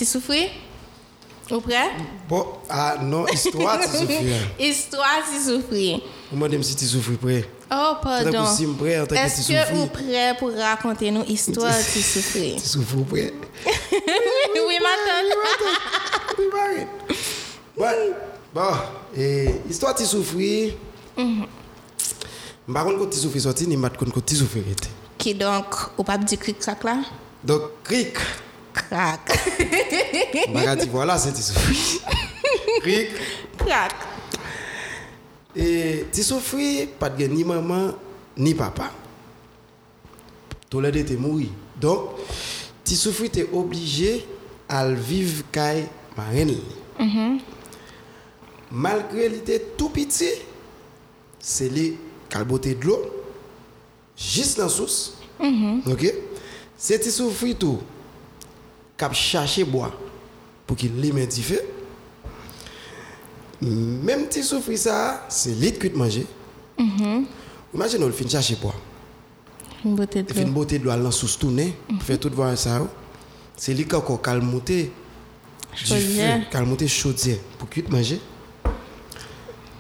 [0.03, 0.13] Yes.
[0.13, 0.51] Tu souffrir
[1.49, 1.91] Vous prêt?
[2.29, 4.13] Bon, ah non, histoire tu souffres.
[4.59, 6.01] Histoire tu souffrir.
[6.33, 7.45] Moi même si tu souffres près.
[7.71, 8.45] Oh, pardon.
[8.47, 9.93] si Est-ce que vous souffres.
[9.93, 13.33] prêt pour raconter nos histoires tu souffrir Tu souffres près.
[14.55, 15.69] Oui, ma tante.
[16.39, 16.87] Oui, Marie.
[17.77, 18.15] Bon,
[18.55, 18.77] bon,
[19.17, 20.37] et histoire tu souffres.
[22.73, 24.89] Par contre, quand tu souffres sorti, ni mat quand tu souffres été.
[25.19, 25.67] Qui donc,
[25.99, 26.99] ou pas dire cric crac là?
[27.45, 28.17] Donc, cric.
[28.73, 29.21] Crac.
[30.53, 31.33] Baga dit voilà, c'est.
[32.81, 33.09] Cric.
[33.59, 33.93] Crac.
[35.55, 37.93] Et tu souffres, pas de ni maman,
[38.37, 38.91] ni papa.
[40.71, 41.49] Tous les deux, tu mourir.
[41.79, 42.11] Donc,
[42.85, 44.27] tu es obligé
[44.69, 46.57] à vivre kay marraine.
[48.71, 50.31] Malgré qu'il était tout petit,
[51.39, 51.71] c'est
[52.35, 53.05] a beauté de l'eau,
[54.17, 55.19] juste dans la source.
[55.87, 56.15] Ok?
[56.79, 57.81] C'est tu souffres tout,
[59.01, 59.93] a cherché bois
[60.67, 61.59] pour qu'il l'identifie.
[63.61, 66.27] Même si souffrir ça, c'est lui qui te manger.
[67.75, 68.75] Imagine, on fin chercher bois.
[69.85, 72.81] Une beauté de une beauté de l'eau source tournée, pour faire tout voir ça.
[73.57, 74.93] C'est lui qui encore calmoté
[75.77, 78.21] du feu, calmoté chaudière pour qu'il manger.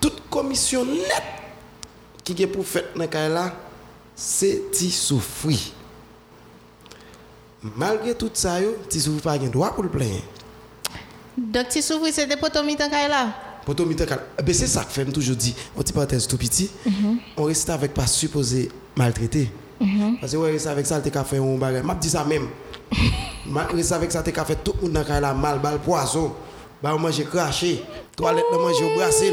[0.00, 1.22] Toute commission nette
[2.24, 3.54] qui est pour faire dans là,
[4.14, 5.58] c'est ti souffrir.
[7.76, 10.22] Malgré tout ça, yo, ti souffrir pas un droit pour le plaindre.
[11.36, 13.28] Donc, tu souffres, c'était pour ton mi-temps là
[13.64, 16.36] Pour ton cal- eh ben, c'est ça que fait toujours dit, on petit parenthèse tout
[16.36, 16.70] petit,
[17.36, 19.50] on reste avec pas supposé maltraité.
[20.20, 21.82] Parce que ouais, reste avec ça, t'es qu'à faire un bagage.
[21.84, 22.48] M'a dit ça même.
[23.46, 26.32] M'a reste avec ça, t'es qu'à faire tout le monde dans la mal, bal poisson.
[26.82, 27.82] Bah, manger craché,
[28.16, 29.32] toilette, là, manger au brasil.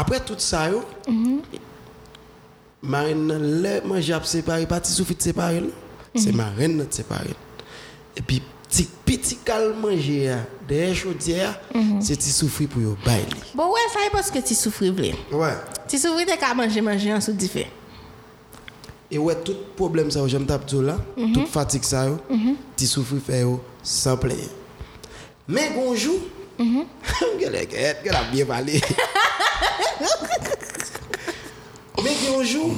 [0.00, 0.82] Après tout ça, yo,
[2.82, 5.62] marine, le manger à séparer, pas de séparer,
[6.14, 7.34] c'est marine de séparer.
[8.16, 11.60] Et puis, petit petit cal manger, hein, derrière chaudière,
[12.00, 13.26] c'est ti souffrir pour yo bailler.
[13.54, 15.12] Bon, ouais, ça est parce que tu souffres, vle.
[15.32, 15.52] Ouais.
[15.86, 17.66] Tu souffres de qu'à manger, manger en sous diffé.
[19.10, 20.96] Et ouais, tout problème ça, j'aime tout là,
[21.34, 22.18] toute fatigue ça, yo,
[22.74, 24.48] ti souffrir fait yo sans plaisir.
[25.46, 26.16] Mais bonjour,
[26.58, 28.80] est guette, qu'elle a bien parlé.
[32.00, 32.70] Mè ki yonjou,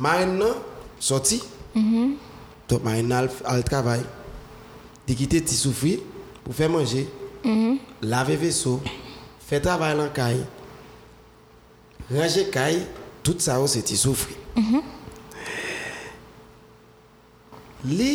[0.00, 0.54] maen nan,
[1.00, 1.40] soti,
[1.74, 2.16] mhm.
[2.68, 4.02] top maen nan al travay,
[5.08, 5.96] di kite ti soufri
[6.44, 7.06] pou fè manje,
[7.44, 7.78] mhm.
[8.12, 8.78] lave veso,
[9.48, 10.36] fè travay lan kay,
[12.12, 12.74] raje kay,
[13.24, 14.34] tout sa ou se ti soufri.
[14.56, 14.82] Mhm.
[17.96, 18.12] Li,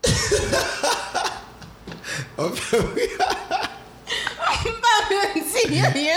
[2.40, 3.04] An fè wè?
[3.18, 3.29] ya,
[5.10, 5.42] Enfin, oui.
[5.46, 6.14] Si, rien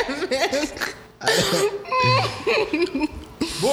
[3.62, 3.70] Bon,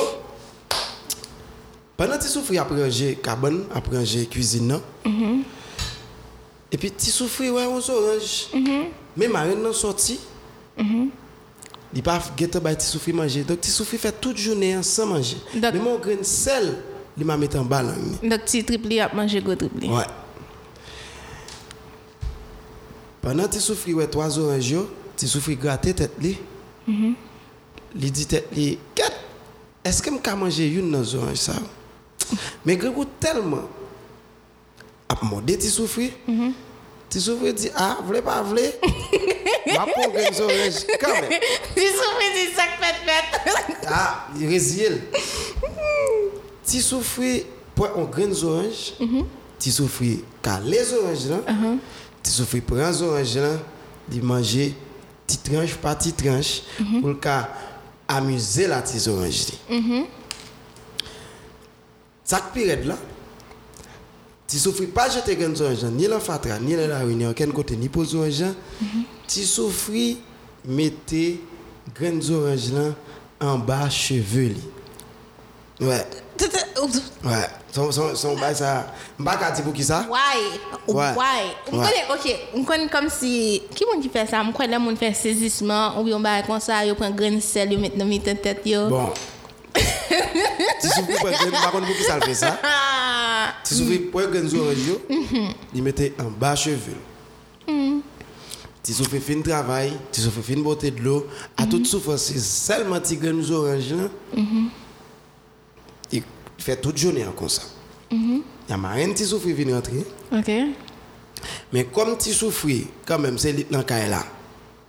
[1.97, 4.83] pendant que tu souffres après cabane, après cuisine, non?
[6.73, 8.49] et puis tu souffres, ouais, on s'orange.
[9.17, 10.21] Mais marine nan sorti,
[10.79, 13.43] il pas ghetto ba ti souffri manger.
[13.43, 15.37] Donc ti souffri fait toute journée sans manger.
[15.55, 16.79] Mais mon grain de sel,
[17.19, 17.83] il m'a mis en bas.
[17.83, 19.89] Donc, petit tripli a mangé gros tripli.
[19.89, 20.05] Ouais.
[23.21, 24.77] Pendant que tu souffres ouais trois oranges,
[25.21, 26.39] yo, tu souffres gratter tête li?
[27.95, 29.13] Li dit tête li, "Kat,
[29.85, 31.55] est-ce que je peux manger une dans orange ça?
[32.65, 33.69] Mais Grégo tellement
[35.09, 36.01] a modé tu souffres.
[37.09, 38.71] Tu souffres dit "Ah, voulez pas voulez
[39.67, 41.41] Va prendre une orange quand même."
[41.75, 43.87] Tu souffres du sac fait fait.
[43.89, 45.03] Ah, il résile.
[46.67, 48.95] Tu souffres pour un grain d'orange.
[49.59, 50.05] Tu souffres
[50.41, 51.41] car les oranges là.
[52.23, 53.57] Tu souffres pour un orange là,
[54.09, 54.75] de manger
[55.31, 56.63] petite tranche par petite tranche
[57.01, 57.49] pour le cas
[58.09, 59.47] amuser la petite orange.
[59.71, 60.05] li.
[62.29, 62.97] Chaque période là,
[64.49, 67.51] tu souffres pas jeter grain d'orange là, ni la fatra, ni la rue, ni aucun
[67.51, 68.41] côté, ni pour orange.
[68.41, 68.49] là.
[69.29, 70.17] Tu souffres
[70.65, 71.41] mettez
[71.95, 72.95] grain d'orange là
[73.41, 74.61] en bas cheveux li.
[76.85, 77.31] Ouais.
[77.31, 78.87] Ouais, son, son, son bail ça.
[79.19, 80.07] Qu'à dire pour qui ça?
[80.09, 80.95] Why?
[80.95, 81.13] Ouais.
[81.17, 81.43] Why?
[81.73, 83.63] On connaît, ok, on connaît comme si.
[83.75, 84.43] Qui moun qui fait ça?
[84.47, 87.33] On connaît les moun fait saisissement, ou bien on va comme ça, ils prennent grain
[87.33, 88.63] de sel, ils mettent dans la tête.
[88.65, 88.89] Yo.
[88.89, 89.11] Bon.
[89.73, 92.59] Tu souffres pas de par contre pour qui ça le fait ça?
[92.63, 93.55] Ah!
[93.65, 95.01] Tu souffres pas de graines orange yo,
[95.75, 96.97] il mettait en bas cheveux.
[98.83, 102.99] Tu souffres fin travail, tu souffres fin beauté de l'eau, à toute souffrance, c'est seulement
[102.99, 104.09] tes graines orange là.
[104.37, 104.71] Il
[106.63, 107.63] fait toute journée comme ça.
[108.11, 110.05] Il y a marine qui souffre vient rentrer.
[110.33, 110.51] Ok.
[111.73, 112.67] Mais comme tu souffres,
[113.07, 114.25] quand même, c'est dans le cas là.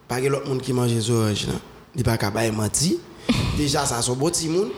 [0.08, 1.54] Pas que l'autre monde qui mange les oranges là.
[1.96, 3.00] Il pas capable menti.
[3.58, 4.70] Déjà ça son beau petit monde.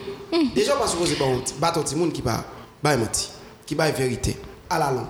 [0.54, 1.24] Déjà pas supposé pas
[1.68, 2.44] un petit monde qui pas
[2.82, 3.30] ba menti,
[3.66, 4.36] qui ba vérité
[4.68, 5.06] à la langue.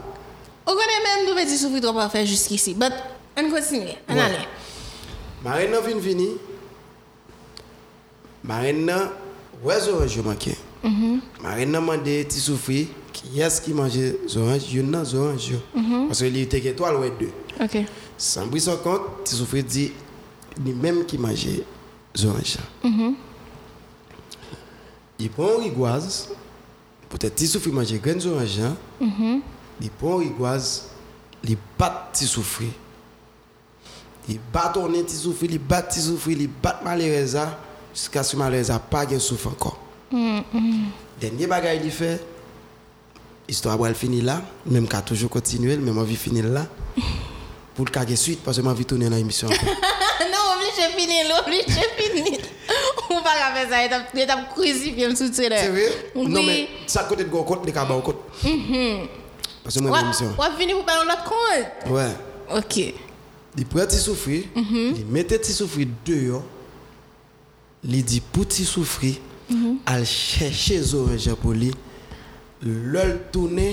[0.67, 2.75] On connaît même nous petits souffrir trop pas faire jusqu'ici.
[2.75, 2.93] But,
[3.37, 3.91] on continue.
[4.09, 4.15] On
[5.45, 6.29] nan vin vini.
[8.43, 9.11] Marine nan
[9.63, 10.23] ouais orange yo
[10.85, 11.21] manqué.
[11.43, 15.59] Marine nan mandé ti souffri qui est-ce qui mange les oranges, yon nan orange yo.
[16.07, 17.33] Parce que il était étoile ouais deux.
[17.61, 17.85] Ok.
[18.19, 19.93] Sans bris son compte, ti souffri dit
[20.65, 22.59] ni même qui mange les oranges.
[25.19, 26.31] Il prend rigoise.
[27.09, 28.61] Peut-être ti souffri manger graines orange.
[29.81, 30.89] Il prend rigoise,
[31.45, 32.67] il bat ti souffri.
[34.29, 37.51] Il bat ton nez, ti souffri, il bat ti souffri, il bat malheureusement
[37.93, 39.79] jusqu'à ce que malheureusement pas de souffre encore.
[41.21, 42.21] Dernier bagage il fait
[43.49, 46.67] histoire va finir là, même qu'à toujours continuer, même envie finir là.
[47.75, 49.49] Pour le cas de suite parce que ma vie tourner dans l'émission.
[49.51, 52.39] non, obligé de finir, obligé de finir.
[53.11, 55.49] On va faire ça, est à crucifier me soutien.
[55.51, 56.13] C'est vrai?
[56.15, 58.19] Non mais ça côté de go côté de cabas côté.
[59.63, 60.33] Parce que moi l'émission.
[60.39, 61.93] on va finir pour parler de l'autre compte?
[61.93, 62.57] Ouais.
[62.57, 62.95] Ok.
[63.57, 66.43] Il prend ti souffrir, il mettait ti souffrir dehors.
[67.85, 69.75] Il dit pour souffrir, Mm-hmm.
[69.93, 71.69] al chèche zoreje pou li,
[72.65, 73.69] lòl toune,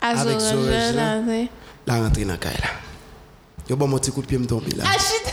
[0.00, 1.28] avèk zoreje lan,
[1.84, 2.72] la rentre nan kay la.
[3.68, 4.84] Yo bon moti kout piye mtombi la.
[4.88, 5.32] Achita!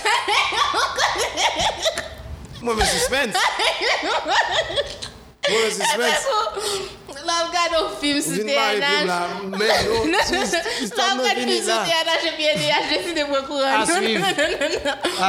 [2.62, 3.36] Mwen mè suspens!
[5.47, 6.99] Mwen mè suspens!
[7.25, 9.05] La m gade ou film sou TNH.
[9.05, 9.53] La m
[11.21, 13.73] gade film sou TNH e piye DH deside mwen kouran.
[13.81, 14.19] Aswiv.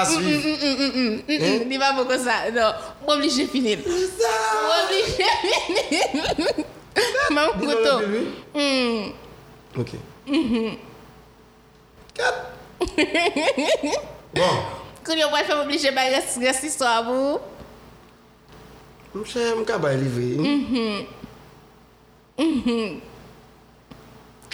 [0.01, 0.43] Aswiv.
[1.69, 2.35] Ni pa mwen kon sa.
[2.53, 3.81] Mwen oblige finil.
[3.87, 6.65] Mwen oblige finil.
[7.31, 7.99] Mwen koutou.
[9.83, 9.91] Ok.
[12.17, 12.37] Kat.
[14.33, 14.55] Bon.
[15.05, 17.41] Kou yon mwen fè mwen oblige bagay res istwa mou.
[19.13, 20.31] Mwen chè mwen kabay livre.
[20.41, 21.21] Mwen.
[22.39, 23.01] Mhm.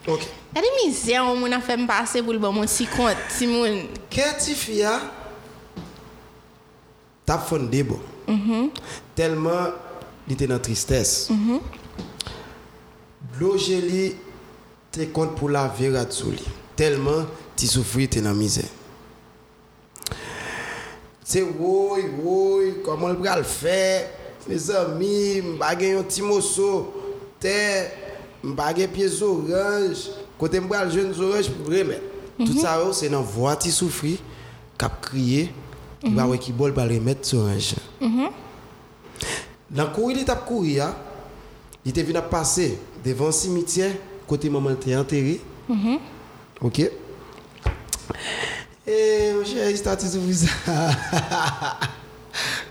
[0.08, 0.24] Ok.
[0.54, 3.82] Tade mizè ou moun a fèm pase pou l'bon moun si kont, si moun.
[4.12, 4.94] Kè ti fia,
[7.28, 7.98] tap fon debo.
[8.26, 8.70] Mm -hmm.
[9.14, 9.74] Telman
[10.28, 11.28] li te nan tristès.
[11.30, 11.60] Mm -hmm.
[13.40, 14.16] Loje li
[14.90, 16.46] te kont pou la vera tsou li.
[16.76, 18.64] Telman ti soufri te nan mizè.
[21.24, 24.06] Se woy, woy, koman l pral fè,
[24.46, 26.97] me zami, m bagen yon ti moso.
[27.40, 27.90] Terre,
[28.42, 32.02] m'pa gen pieds orange, côté le jeune orange pour remettre.
[32.38, 34.18] Tout ça, oh, c'est dans voix souffrir,
[34.76, 35.50] cap crier,
[36.04, 37.74] il va ouais qui bol va remettre orange.
[39.70, 40.94] Dans courir, il t'a couru, hein.
[41.84, 43.92] il était venu passer devant le cimetière,
[44.26, 45.40] côté maman était enterré.
[46.60, 46.90] Ok?
[48.86, 49.90] Eh, mon cher, il to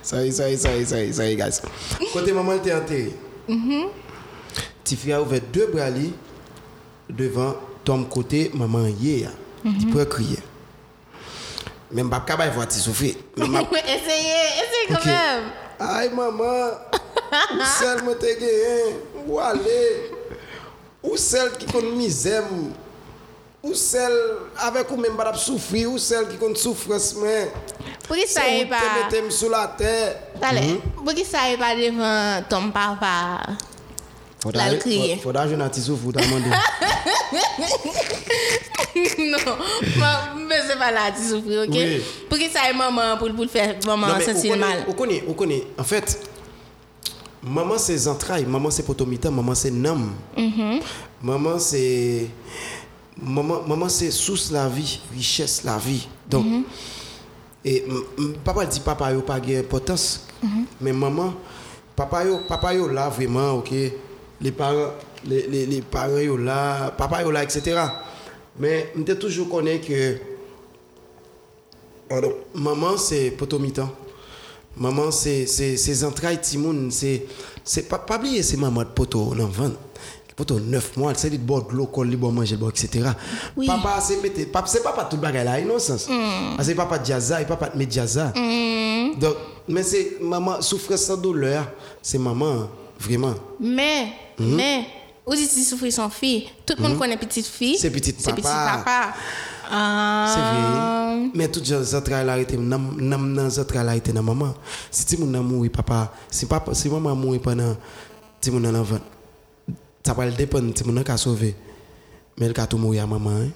[0.02, 1.62] sorry, sorry, sorry, sorry, sorry, guys.
[2.12, 3.14] Côté maman était enterré.
[4.88, 5.90] Tifi a ouvert deux bras
[7.10, 9.30] devant ton côté maman hier.
[9.82, 10.40] Tu peux crier.
[11.92, 13.16] Même pas capable voir ti souffrir.
[13.36, 15.44] Mais m'a- Essayez, essayez quand même.
[15.80, 16.70] Aïe maman,
[17.54, 18.96] ou celle me te gagné,
[19.28, 20.12] ou aller,
[21.04, 22.44] ou celle qui compte misère,
[23.62, 24.12] ou celle
[24.58, 27.52] avec ou même pas souffrir, ou celle qui compte souffrance mais
[28.08, 28.80] Pour qui ça est pas...
[30.42, 33.42] Allez, pour qui ça est pas devant ton papa?
[34.40, 35.18] Faudra Là, le crier.
[35.18, 36.46] faudra jouer un petit souffle, t'as demandé.
[39.20, 39.38] Non,
[40.00, 41.70] ma- mais c'est pas là, souffres, ok?
[41.72, 42.02] Oui.
[42.30, 44.86] Pour qui ça est maman pour, pour le faire maman sentir mal?
[44.88, 45.64] On connaît, on connaît.
[45.78, 46.20] En fait,
[47.44, 50.14] maman c'est entrailles, maman c'est potomita, maman c'est nam.
[50.38, 50.82] Mm-hmm.
[51.22, 52.28] Maman c'est
[53.22, 56.08] maman, maman c'est source la vie, richesse la vie.
[56.30, 56.64] Donc Mm-hmm.
[57.66, 60.22] et m- m- papa dit papa yo pas gain importance.
[60.44, 60.66] Mm-hmm.
[60.82, 61.34] Mais maman
[61.96, 63.74] papa yo papa yo là vraiment OK?
[64.42, 64.92] Les parents
[65.26, 67.82] les, les, les parents yo là, papa yo là etc.
[68.60, 70.18] Mais je toujours connais que
[72.08, 72.34] Pardon.
[72.54, 73.90] Maman, c'est potomitan.
[74.78, 76.90] Maman, c'est c'est ses entrailles timoun.
[76.92, 77.26] C'est
[77.64, 79.72] c'est pas pas oublier c'est maman de poto on en vend.
[80.36, 83.10] Poto 9 mois, c'est dit bon de l'eau colle, bon manger, bon etc.
[83.56, 83.66] Oui.
[83.66, 84.22] Papa, c'est
[84.52, 86.08] papa c'est papa tout bagay là, innocence.
[86.56, 88.32] Parce que papa Diaza et papa Mediaza.
[89.20, 89.36] Donc
[89.68, 91.66] mais c'est maman souffrance sans douleur,
[92.04, 93.36] c'est maman Vreman.
[93.60, 94.86] Men, men, mhm.
[95.26, 96.48] ou di ti soufri son fi.
[96.66, 97.24] Tout moun konen mhm.
[97.26, 97.76] petit fi.
[97.78, 98.32] Se petit papa.
[98.32, 98.98] Se petit papa.
[99.68, 101.32] Se vey.
[101.36, 104.54] Men tout jan zotra la ite, nam nan zotra la ite nan maman.
[104.92, 107.76] Si ti moun nan moui papa, si maman moui panan,
[108.42, 109.02] ti moun nan avan.
[110.06, 111.54] Sa pal depen, ti moun nan ka sove.
[112.38, 113.52] Men el ka tou moui a maman.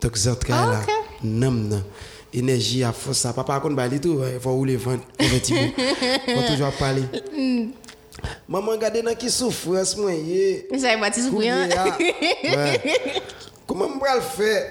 [0.00, 0.80] Tok zotra la,
[1.22, 1.84] nam nan.
[2.32, 3.32] énergie à force ça.
[3.32, 5.54] Papa contre bail tout il faut rouler vent on petit
[6.28, 7.02] on toujours parler.
[7.36, 7.70] Mm.
[8.48, 11.96] Maman gade nan ki souffrance moi yé ça va ti souffrant ah.
[13.66, 14.66] comment me le faire?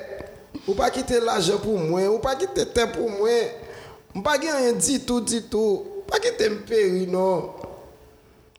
[0.68, 3.30] Ou pas quitter l'argent pour moi ou pas quitter terre pour moi.
[4.14, 5.86] On pas rien dit tout dit tout.
[6.08, 7.52] Pas quitter me péri non.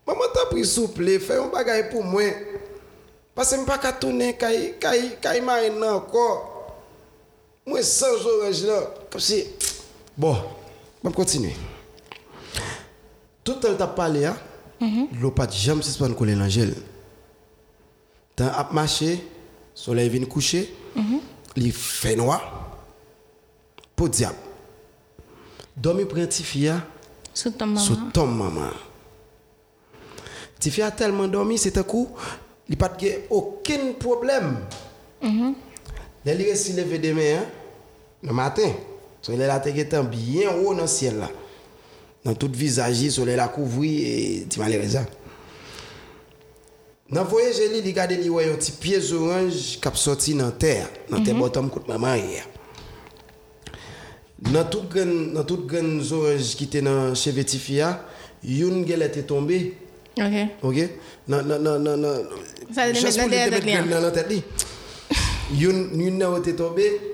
[0.07, 2.23] Maman t'a pris souple fais un bagage pour moi.
[3.35, 5.43] Parce que me pas qu'à tourner caille caille caille
[5.85, 6.50] encore.
[7.71, 8.95] Moi, sans orange là.
[9.09, 9.45] Comme si.
[10.19, 10.37] Bon,
[11.05, 11.55] je vais continuer.
[13.45, 14.37] Tout le temps, tu as parlé, hein?
[15.21, 16.75] L'eau pas de jamais suspendre coller l'angèle.
[18.35, 19.25] Tant à marcher,
[19.73, 20.75] soleil vient coucher,
[21.55, 22.81] il fait noir.
[23.95, 24.35] Pour diable.
[25.77, 26.73] Dormi pour un petit fille
[27.33, 27.81] Sous ton maman.
[27.81, 28.71] sous ton maman.
[30.83, 32.09] A tellement dormi, c'est un coup,
[32.69, 32.97] il n'y a pas
[33.31, 34.59] aucun problème.
[35.23, 35.55] Mm-hmm.
[36.25, 37.45] Là, il reste levé hein,
[38.23, 38.71] le matin.
[39.23, 41.31] Soleil là, t'es étant bien haut dans le ciel là.
[42.25, 45.07] Dans tout visage, soleil là couvri et tu raisons.
[47.11, 50.47] Dans le voyage, il regarde il voit un petit pied orange qui a sorti dans
[50.47, 52.47] la terre, dans terre bottom côté maman hier.
[54.39, 58.07] Dans tout grand dans tout grand orange qui était dans chez Vetifia,
[58.45, 59.77] une gueule était tombée.
[60.19, 60.25] Ok.
[60.63, 60.77] OK?
[61.29, 62.23] Non non non non non.
[62.75, 64.45] Ça, le mettre dans la tête.
[65.53, 67.10] Une une était tombée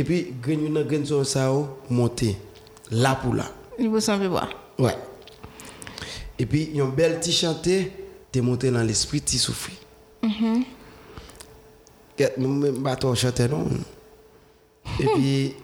[0.00, 2.34] et puis grand une grand orange ça a monté
[2.90, 3.44] là pour là.
[3.78, 4.48] Il vous semble boire.
[4.78, 4.96] Ouais.
[6.38, 7.92] Et puis, une belle petit chanté,
[8.32, 9.74] t'es monté dans l'esprit, t'es souffri.
[10.22, 10.64] Mm
[12.16, 12.82] -hmm.
[12.82, 13.68] Pas toi chanter, non?
[14.98, 15.54] Et puis,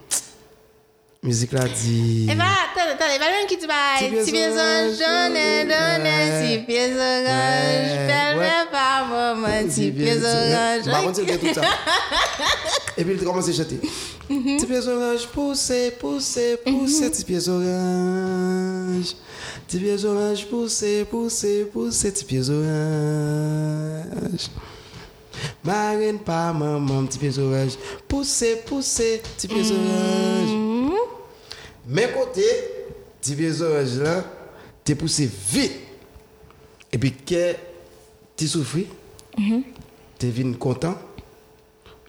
[1.23, 2.27] musique là dit.
[2.31, 6.29] Eh ben, attends, attends, il va même qui dit pieds si orange, jaune, ouais.
[6.39, 8.65] si pieds orange, ouais.
[8.71, 11.25] pas maman, si pieds Bah, on orange.
[11.25, 11.61] dit tout ça.
[12.97, 13.79] Et puis, il commence à chanter.
[14.27, 19.15] Petit pieds orange, poussez, poussez, poussez, petit pieds orange.
[19.65, 24.49] Petit pieds orange, poussez, poussez, poussez, petit pieds orange.
[25.63, 27.77] Marine pas maman, petit pieds orange.
[28.07, 30.91] Poussez, poussez, petit pieds orange.
[31.87, 32.43] Mais côté,
[33.21, 34.25] petit pieds orange là,
[34.83, 35.71] t'es poussé vite.
[36.91, 37.53] Et puis, que
[38.35, 38.79] tu souffres,
[39.37, 40.95] tu es content?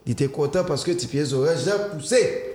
[0.09, 2.55] Il était content parce que tu pieds orange là poussé.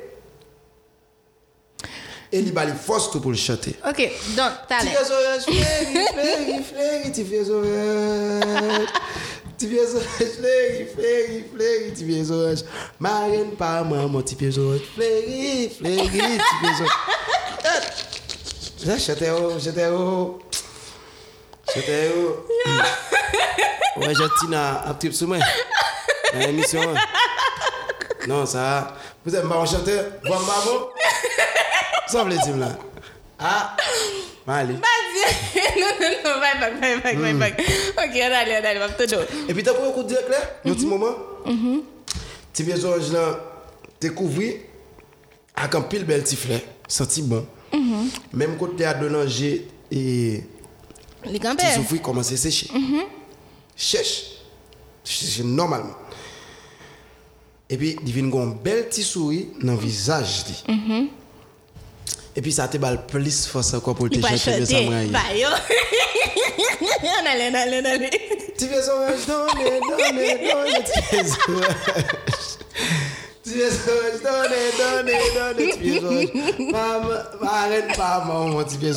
[2.31, 3.75] Et il a les forces pour le chanter.
[3.87, 5.03] Ok, donc, t'as l'air.
[5.03, 8.87] pieds orange, fléri, fléri, tu pieds orange.
[9.55, 12.63] Tu pieds orange, fléri, fléri, fléri, tu pieds orange.
[12.99, 16.89] Marine pas maman, tu pieds orange, fléri, fléri, tu pieds orange.
[18.87, 20.39] Là, chantais haut, chantais haut.
[21.71, 22.47] Chantais haut.
[23.97, 25.37] Ouais, j'ai un petit sur moi.
[26.33, 26.95] Nan emisyon
[28.27, 28.65] Nan sa
[29.23, 30.75] Pou se mba an chante Vwa mba bo
[32.11, 32.71] Sop le tim la
[33.39, 33.75] Ha
[34.47, 35.23] Mali Basi
[35.79, 37.63] Non non non Bay bak bay bak bay bak
[38.03, 40.29] Ok an ale an ale Mab to do E pi ta pou yon kou direk
[40.33, 41.83] le Yon ti moman
[42.53, 43.37] Ti vye zonj lan
[44.01, 44.53] Te kouvri
[45.55, 47.45] Ak an pil bel ti fle Soti ban
[48.33, 49.53] Mem kote a donanje
[49.93, 50.01] E
[51.29, 52.69] Li gambe Ti soufri komanse seche
[53.77, 54.32] Cheche
[55.03, 55.95] C'est normalement.
[57.69, 60.45] Et puis, il vient une belle petite souris dans le visage.
[62.35, 65.11] Et puis, ça te balle plus force encore pour te chanter de.
[65.11, 65.47] Bah, yo.
[67.03, 68.09] On allait, on allait, on allait.
[68.57, 68.81] Tu fais
[69.27, 72.53] donnez, donnez, tu fais orange.
[73.43, 73.67] Tu fais
[75.77, 76.63] tu.
[76.71, 77.09] Maman,
[77.41, 78.93] arrête pas, maman, tu fais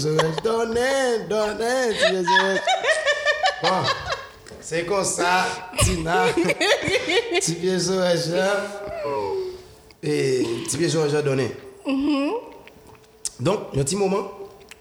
[3.63, 4.06] tu
[4.69, 5.47] c'est comme ça,
[5.79, 6.25] Tina?
[7.41, 8.64] Tu fais orange, hein.
[10.03, 11.53] et tu fais orange, donnez.
[13.39, 14.33] Donc, il y a un petit moment,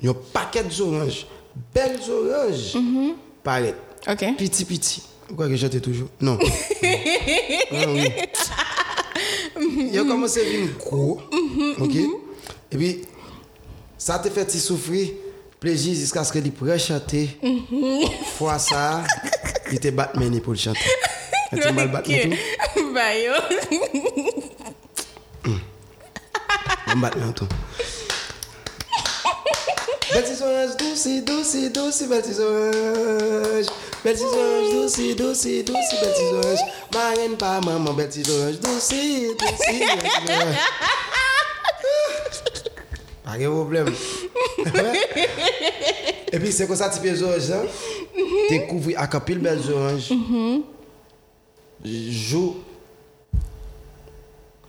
[0.01, 1.27] il y a un paquet d'oranges,
[1.71, 2.75] belles oranges,
[3.43, 3.75] paraît.
[4.09, 4.25] Ok.
[4.37, 5.03] Petit, petit.
[5.27, 6.09] Pourquoi que j'étais toujours?
[6.19, 6.39] Non.
[7.71, 8.07] Ah oui.
[9.91, 11.19] Il a commencé à venir gros.
[11.79, 11.95] Ok?
[12.71, 13.01] Et puis,
[13.97, 15.09] ça te fait souffrir?
[15.59, 17.29] Plaisir jusqu'à ce qu'il pourrait chanter.
[18.37, 19.03] Fois ça,
[19.71, 20.85] Li te Batman ni pou l chante.
[21.51, 22.91] A ti mal Batman tou?
[22.95, 23.39] Ba yo.
[25.45, 25.61] Mwen
[26.93, 27.49] bon Batman tou.
[30.11, 33.73] Bel ti sonj, dousi, dousi, dousi, bel ti sonj.
[34.03, 36.63] Bel ti sonj, dousi, dousi, dousi, bel ti sonj.
[36.93, 41.14] Maren pa maman, bel ti sonj, dousi, dousi, bel ti sonj.
[43.25, 43.87] Pas de problème.
[46.31, 47.63] Et puis c'est comme ça, tu fais orange, hein?
[48.49, 50.13] Tu couvres avec un pile belle orange.
[51.83, 52.57] Joue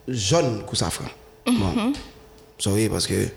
[0.08, 1.06] jaune coup safran.
[1.46, 1.92] Bon.
[2.58, 3.28] Sorry parce que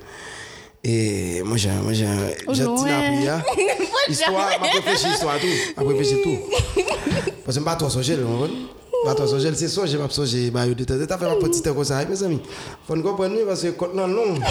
[0.84, 2.08] et moi j'ai moi j'ai
[2.54, 3.44] j'ai là.
[4.10, 5.48] Histoire, m'a réfléchi histoire tout,
[5.78, 6.38] m'a réfléchi tout.
[7.46, 8.66] Parce que pas toi songer, vous comprenez?
[9.06, 11.84] Pas toi songer, c'est songer, pas songer, bah de temps t'as fait ma petite comme
[11.84, 12.42] ça mes amis.
[12.88, 14.36] Faut comprendre parce que quand non long.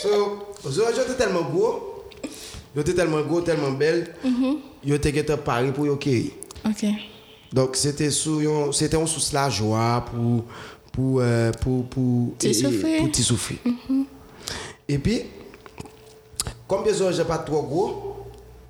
[0.00, 0.38] So,
[0.70, 1.50] j'étais tellement.
[2.74, 4.14] Yo était tellement gros, tellement belle.
[4.84, 6.30] Yo était qu'à Paris pour cueillir.
[6.64, 6.86] Ok.
[7.52, 10.44] Donc c'était sous c'était un sous la joie pour
[10.92, 12.98] pour euh, pour pour T'y souffrir.
[13.00, 13.58] pour t'y souffrir.
[14.88, 15.22] Et puis
[16.68, 18.16] comme besoin j'ai pas trop gros,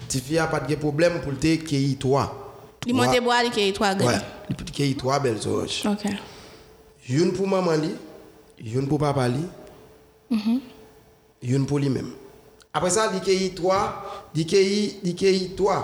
[0.09, 2.48] tu fais pas de problème pour te cueillir toi.
[2.87, 4.09] Li monte bois, li keye 3 gani?
[4.09, 5.81] Ouais, li keye 3 bel zoranj.
[5.91, 6.07] Ok.
[7.09, 7.91] Youn pou maman li,
[8.73, 9.45] youn pou papa li,
[10.31, 10.61] mm -hmm.
[11.43, 12.13] youn pou li menm.
[12.73, 13.81] Apre sa, li keye 3,
[14.35, 14.45] li
[15.15, 15.79] keye 3.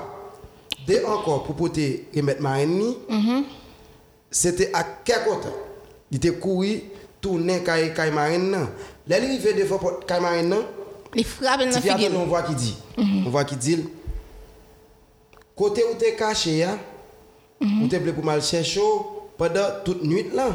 [0.86, 3.44] De ankor pou pote remet maren ni, mm -hmm.
[4.30, 5.52] sete ak kekote.
[6.12, 6.82] Li te koui,
[7.20, 8.68] tournen kaye kaye maren nan.
[9.06, 10.62] Le li li ve defo kaye maren nan,
[11.14, 11.82] li frape nan figil.
[11.82, 12.70] Ti fiyate nou vwa ki di.
[12.70, 12.96] Mhm.
[12.96, 13.30] Nou mm -hmm.
[13.30, 13.84] vwa ki dil.
[15.56, 16.78] Côté où tu es caché, hein,
[17.60, 18.80] où tu es pour mal chercher
[19.38, 20.48] pendant toute nuit là.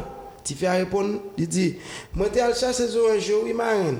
[0.44, 1.76] Tu fais répondre, il dit,
[2.14, 4.00] moi tu allé chercher ces oranges, oui, marine.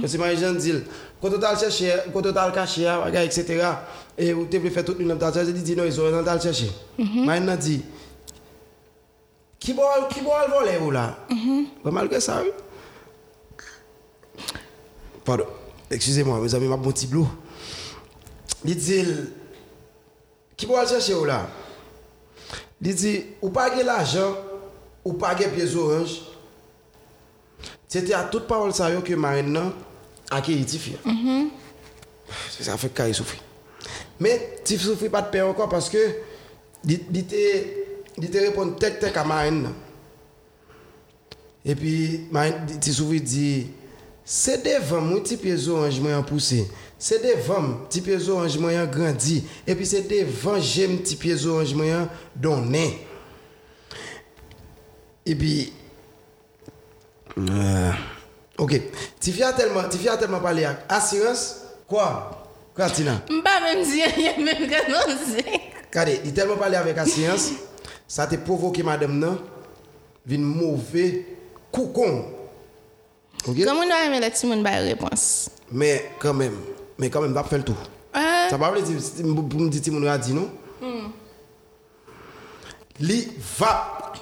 [0.00, 0.74] Parce que marine dit,
[1.20, 2.86] quand tu as cherché, quand tu as caché,
[3.24, 3.64] etc.
[4.16, 6.26] Et où tu es faire toute nuit, tu as cherché, il dit, non, ils ont
[6.26, 6.70] allé chercher.
[6.98, 7.82] Marine dit,
[9.58, 11.18] qui va qui le voler ou là?
[11.84, 12.50] Malgré ça, oui.
[15.24, 15.44] Pardon.
[15.90, 17.24] Excusez-moi, mes amis, ma bon petit bleu.
[18.64, 19.04] Il dit,
[20.60, 21.48] qui le chercher ou là?
[22.82, 24.36] Il dit, ou pas de l'argent,
[25.04, 26.22] ou pas de pieds orange.
[27.88, 29.72] C'était à toute parole ça que Marine
[30.30, 30.96] a qui Tifi.
[32.50, 33.36] C'est ça fait qu'il souffre.
[34.18, 35.98] Mais Tifi souffre pas de paix encore parce que
[36.84, 39.68] il te répond tek tek à Marine.
[41.64, 42.28] Et puis,
[42.80, 43.66] ti souvi dit,
[44.24, 46.70] c'est des vents, mon petit pieds orange moi poussé.
[47.00, 49.42] c'est devant petit pied orange moyen grandi.
[49.66, 53.06] Et puis c'est devant j'aime petit pied orange moyen donné
[55.24, 55.72] et puis
[57.38, 57.90] euh,
[58.58, 58.80] OK.
[59.18, 61.62] Tu viens tellement tu viens tellement parler assurance.
[61.88, 62.46] Quoi?
[62.76, 64.06] Katina pas même dire
[64.38, 64.70] même
[65.90, 67.50] Regardez, il tellement parlé avec assurance.
[68.06, 69.38] Ça t'a provoqué madame non?
[70.26, 71.24] Vin mauvais
[71.72, 72.26] coucon
[73.48, 73.56] OK?
[73.64, 74.50] Comment on a aimé la petite
[74.86, 75.48] réponse?
[75.72, 76.56] Mais quand même.
[77.00, 77.74] Mais quand même, va faire le tout.
[78.14, 80.48] Euh, Ça va pas dire si- pour me dire Timon a dit non?
[83.00, 83.26] Li
[83.58, 84.12] va.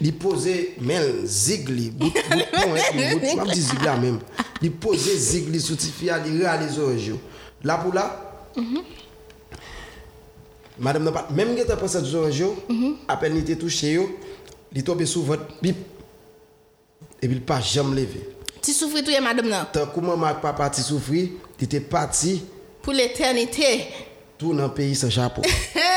[0.00, 0.76] Li poser
[1.24, 4.18] zigli bout bout hein, dit zigli même.
[4.62, 7.20] Li poser zigli sous ti fia li réaliser orange yo.
[7.62, 8.20] là pour là
[10.78, 12.56] madame n'a pas même que t'as pensé du orange yo
[13.06, 14.00] à peine il était touché
[14.72, 15.76] li tombé sous votre bip.
[17.22, 18.28] Et puis il pas jamais levé
[18.64, 19.66] Ti soufri touye madame nan.
[19.72, 21.26] Tan kouman mak papa ti soufri,
[21.60, 22.38] ti te pati.
[22.80, 23.74] Pou l'eternite.
[24.40, 25.44] Tou nan peyi sa Japon.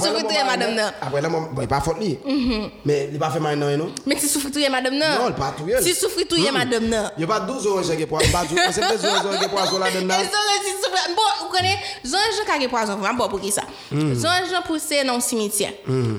[0.00, 0.92] Sou foutriye madame nan.
[1.02, 2.12] Apre la moun, e pa fote li.
[2.86, 4.04] Men, li pa fe man nan e nou.
[4.08, 5.16] Men si sou foutriye madame nan.
[5.20, 5.80] Non, li pa touye.
[5.84, 7.10] Si sou foutriye madame nan.
[7.20, 8.60] Yo pa 12 oranje ge poazon.
[8.62, 10.22] An se pe 12 oranje ge poazon la den nan.
[10.22, 11.16] E son rezi sou foutriye.
[11.16, 13.64] Bon, ou konen, zonje ka ge poazon fouman, bon pou ki sa.
[13.92, 15.72] Zonje pou se nan simitya.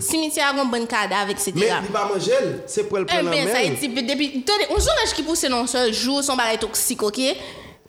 [0.05, 1.81] Simitya agon bon kada avik se tira.
[1.81, 3.43] Men, li pa manjel, se pou el prenan men.
[3.43, 6.39] E ben, sa eti, depi, tonne, ou zonje ki pou se nan sol jou, son
[6.39, 7.23] bagay toksik, ok?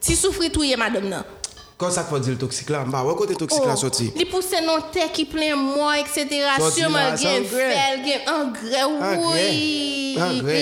[0.03, 1.38] Si sou foutriye madame nan.
[1.79, 4.09] Kon sa kwa di l toksik la, mba wè kote toksik la soti.
[4.19, 6.57] Li pou se non te ki plen mò, etc.
[6.75, 8.81] Sèman gen fel, gen angre,
[9.15, 10.17] woui.
[10.19, 10.57] Angre.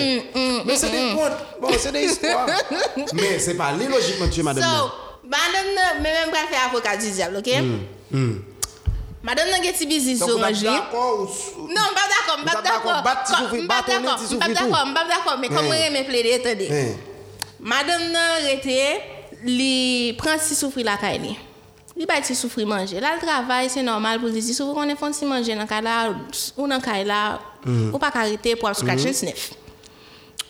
[0.67, 2.45] Mè se de kont, bon se de istwa.
[3.17, 4.77] Mè se pa li logikman tue madame nan.
[4.77, 7.49] So, madame nan, mè mè mba fè avokat di diable, ok?
[9.25, 10.69] Madame nan gen ti bizis ou manjè.
[10.69, 11.67] Donk mba d'akon ou...
[11.73, 12.97] Non, mba d'akon, mba d'akon.
[13.01, 15.41] Mba d'akon, mba d'akon, mba d'akon.
[15.41, 16.73] Mè kon mwen mè ple de etade.
[17.57, 19.15] Madame nan rete...
[19.45, 21.35] li pran ti soufri la kay li.
[21.97, 22.99] Li bay ti soufri manje.
[23.01, 25.81] La l travay, se normal pou li ti soufri konen fon ti manje nan kay
[25.85, 25.95] la,
[26.55, 27.39] ou nan kay la,
[27.91, 29.17] ou pa karite pou ap scratch mm.
[29.17, 29.47] snif.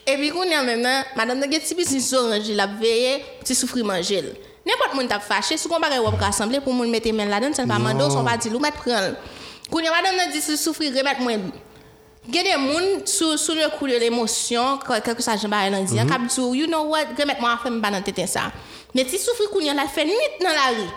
[0.07, 3.17] E pi koun yan men nan, madame nan gen ti biznis orange la veye,
[3.47, 4.29] ti soufri manje l.
[4.67, 7.55] N'importe moun tap fache, sou kon bagay wap rassemble pou moun mette men la den,
[7.55, 9.17] sen pa mando, son pa di lou met pran l.
[9.71, 11.47] Koun yan madame nan di ti soufri remet mwen
[12.31, 16.05] gen de moun sou, sou le kou de l'emosyon, kelke sa jen ba elan diyan,
[16.05, 16.27] mm -hmm.
[16.27, 18.51] kap djou, you know what, gen met mwen afe mba nan teten sa.
[18.93, 20.87] Met si soufri koun yon la fe nit nan la ri.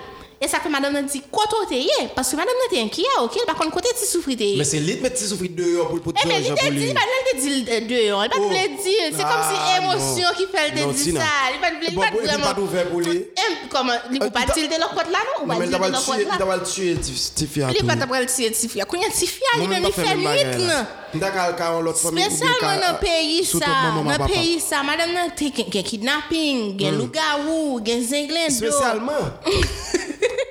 [0.41, 3.35] E sa ke madame nan di, koto te ye, paske madame nan te enkiya, ok,
[3.45, 4.57] bakon kote ti soufri te ye.
[4.57, 6.87] Men se lit met ti soufri deyo pou l'pout nan jan pou eh, li.
[6.89, 9.43] E men li te di, li te di deyo, li pat vle di, se kom
[9.51, 12.25] si emosyon ki fel te di sa, li pat vle, li pat vle.
[12.25, 13.19] Eh, li pat ouve pou non?
[13.19, 13.51] li.
[13.75, 16.09] Koman, li pou pat til de lakot la nou, ou pa til de lakot la.
[16.09, 17.77] Men li pat apre l tiye ti fia tou.
[17.77, 20.25] Li pat apre l tiye ti fia, koun yon ti fia, li men mi fel
[20.25, 20.89] nit nan.
[21.15, 22.37] Nda kal ka an lot fami koube ka...
[22.37, 23.71] Spesal nan peyi sa,
[24.07, 27.01] nan peyi sa, madame nan te gen kidnapping, gen mm.
[27.01, 28.61] luga wou, gen zenglendo.
[28.61, 29.33] Spesalman?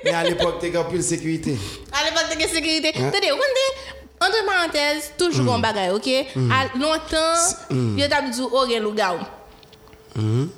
[0.04, 1.56] Men al epok te gen pil sekurite.
[1.96, 2.92] Al epok te gen sekurite.
[2.92, 3.66] Tade, wande,
[4.20, 5.62] entre parantez, toujou kon hmm.
[5.62, 5.68] mm.
[5.70, 6.10] bagay, ok?
[6.36, 6.56] Mm.
[6.58, 7.92] Al lontan, hmm.
[7.96, 9.28] yo tabidou o oh, gen luga wou.
[10.18, 10.48] Hmm?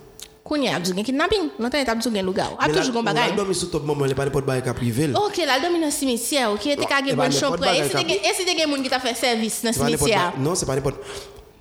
[0.53, 2.59] Kounye abdou gen kidnapping, lantan et abdou gen luga ou.
[2.61, 3.31] Ap toujou kon bagay.
[3.31, 5.15] Ou al domi sou top maman, le pa nepot bagay ka prive l.
[5.17, 7.73] Ok, la al domi nan simetye, ok, te ka gen bon chopre.
[7.73, 10.27] E si te gen moun ki ta fe servis nan simetye a?
[10.37, 11.01] Non, se pa nepot.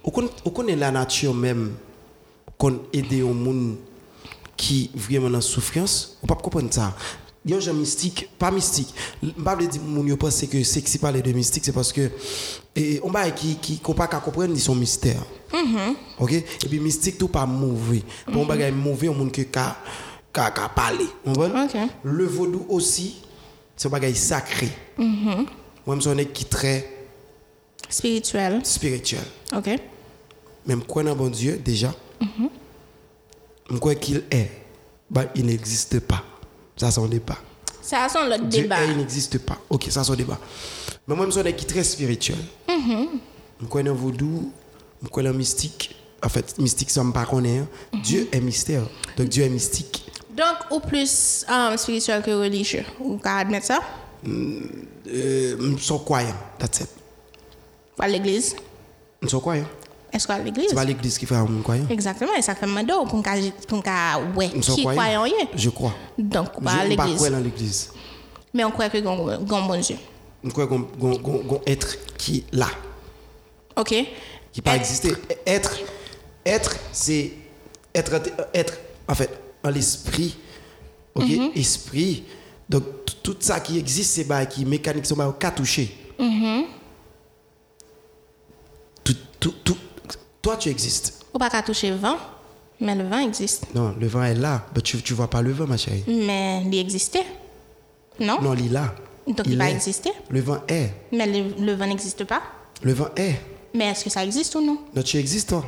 [0.04, 1.70] Ou konen la natyon men,
[2.60, 3.64] kon ede yon moun
[4.60, 6.92] ki vremen nan soufrans, ou pap kompon ta.
[7.44, 8.94] Il y a un mystique, pas mystique.
[9.44, 12.12] Pas veut dire moun yo pense que parler de mystique, c'est parce que
[12.76, 15.24] et on va qui qui pas comprendre ils sont mystères.
[16.20, 16.32] OK?
[16.34, 18.04] Et puis mystique tout pas mauvais.
[18.32, 19.78] Bon bagay mauvais on monde que ka
[20.32, 21.08] ka parler.
[22.04, 23.22] Le vaudou aussi
[23.76, 24.70] c'est un bagay sacré.
[24.98, 26.98] Moi je suis qui très
[27.89, 29.26] Spirituel, spirituel.
[29.54, 29.70] ok?
[30.66, 31.94] Même croire dans bon Dieu, déjà,
[33.70, 34.50] je crois qu'il est,
[35.10, 36.24] bah, il n'existe pas.
[36.82, 37.38] Ça, c'est un débat.
[37.84, 38.84] Son lot Dieu débat.
[38.84, 39.55] il n'existe pas.
[39.69, 40.39] Ok, ça, c'est un débat.
[41.07, 42.39] Mais moi, je suis qui très spirituel.
[42.67, 44.51] Je crois dans vaudou,
[45.03, 45.95] je crois dans mystique.
[46.23, 47.61] En fait, mystique, ça me pas connaît.
[48.01, 48.82] Dieu est mystère.
[49.15, 50.11] Donc, Dieu est mystique.
[50.36, 52.86] Donc, ou plus um, spirituel que religieux.
[52.99, 53.79] Ou ka admettre ça?
[54.27, 54.61] Euh,
[55.05, 56.34] je suis croyant.
[56.57, 56.89] That's it.
[57.99, 58.55] À l'église?
[59.21, 59.67] Je suis croyant.
[60.14, 60.68] Est-ce qu'on à l'église?
[60.70, 61.86] C'est pas l'église qui fait un croyant.
[61.89, 63.22] Exactement, et ça fait mal pour qu'on
[64.36, 65.26] ouais, Je qui croyant.
[65.55, 65.93] Je crois.
[66.18, 67.16] Donc, Je pas à l'église.
[67.16, 67.91] croire dans l'église.
[68.53, 69.95] Mais on croit que gon bon Dieu.
[70.43, 72.68] Je crois qu'on être qui est là.
[73.78, 73.93] OK?
[74.51, 75.14] qui pas exister.
[75.45, 75.78] Être,
[76.45, 77.32] être, c'est
[77.95, 78.12] être,
[78.53, 78.74] être,
[79.07, 79.30] en fait,
[79.64, 80.36] en l'esprit,
[81.16, 81.51] ok, Mhm.
[81.55, 82.24] esprit.
[82.70, 82.84] Donc
[83.24, 85.95] tout ça qui existe, c'est bah qui mécanique, c'est bah qu'à toucher.
[86.20, 86.64] Mhm.
[89.03, 89.78] Tout, tout, tout,
[90.42, 91.14] toi tu existes.
[91.34, 92.18] Ou pas qu'à toucher le vent,
[92.80, 93.66] mais le vent existe.
[93.76, 96.04] Non, le vent est là, mais tu, tu vois pas le vent, ma chérie.
[96.08, 97.26] Mais il existait.
[98.20, 98.39] Non?
[98.42, 98.94] Non, il est là.
[99.28, 100.12] Donc il va exister.
[100.30, 100.92] Le vent est.
[101.12, 102.42] Mais le, le vent n'existe pas.
[102.82, 103.36] Le vent est.
[103.74, 104.80] Mais est-ce que ça existe ou non?
[104.96, 105.64] Non, tu existes, toi.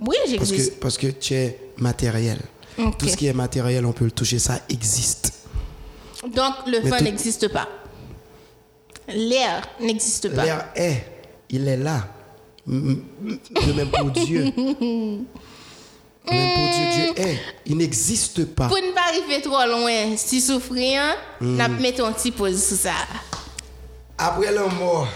[0.00, 0.80] Oui, Parce que, j'existe.
[0.80, 2.38] parce que tu es matériel.
[2.78, 2.98] Ok.
[2.98, 5.32] Tout ce qui est matériel, on peut le toucher, ça existe.
[6.22, 7.66] Donc le Mais vent tout- n'existe pas.
[9.08, 10.44] L'air n'existe pas.
[10.44, 11.04] L'air est,
[11.50, 12.06] il est là.
[12.68, 14.44] De même pour Dieu.
[14.44, 14.50] De
[16.34, 17.38] même pour Dieu, Dieu est.
[17.66, 18.68] Il n'existe pas.
[18.68, 21.00] Pour ne pas arriver trop loin, si souffrir,
[21.40, 21.56] Hmm.
[21.56, 22.92] n'a mettons un petit pause sur ça.
[24.18, 25.06] Après la mort,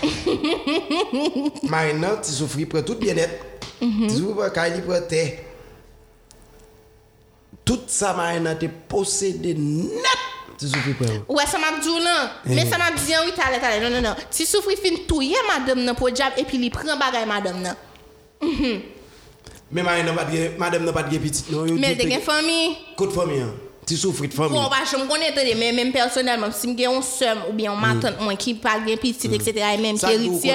[1.65, 3.45] maintenant, tu souffres pour tout bien-être.
[3.81, 5.33] Tu souffres pour qu'il pour terre.
[7.65, 9.91] Tout ça, maintenant, tu possédé net.
[10.63, 11.35] Ti soufri pou ou?
[11.35, 12.31] Ouè, sa map djou nan.
[12.47, 12.55] Eh.
[12.55, 14.27] Men sa map diyan, oui, talè, talè, non, non, non.
[14.31, 17.81] Ti soufri fin touye madame nan pou diab, epi li pren bagay madame nan.
[18.43, 18.79] Mm-hmm.
[19.73, 21.67] Men madame nan pat gen pitit, non?
[21.83, 22.61] Men de gen fami.
[23.01, 23.51] Kout fami, an?
[23.85, 24.53] Ti soufri de famille.
[24.53, 27.75] Bon, bah, je me connais, mais même personnellement, si je un seum ou bien un
[27.75, 30.55] matin, moi qui parle bien petit, etc., et même héritier.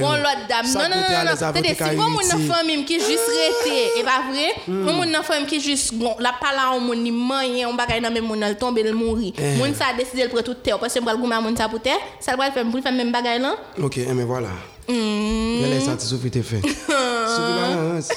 [0.00, 1.52] Bon, l'autre dame, non, non, non, non.
[1.54, 5.60] Tenez, si vous mon famille qui juste resté, et pas vrai, moi mon famille qui
[5.60, 8.76] juste, bon, la parole au monde, ni moyen, on bagaille dans même monde, elle tombe,
[8.76, 9.32] elle mourir.
[9.56, 11.68] Moun ça a décidé de prendre toute terre, parce que moi, le goût, mon ça
[11.70, 13.56] pour terre, ça le faire, pour faire même bagaille là.
[13.82, 14.48] Ok, mais voilà.
[14.88, 16.62] Mwen lè sa ti soufi te fè.
[16.64, 18.08] Soufi la nan ans.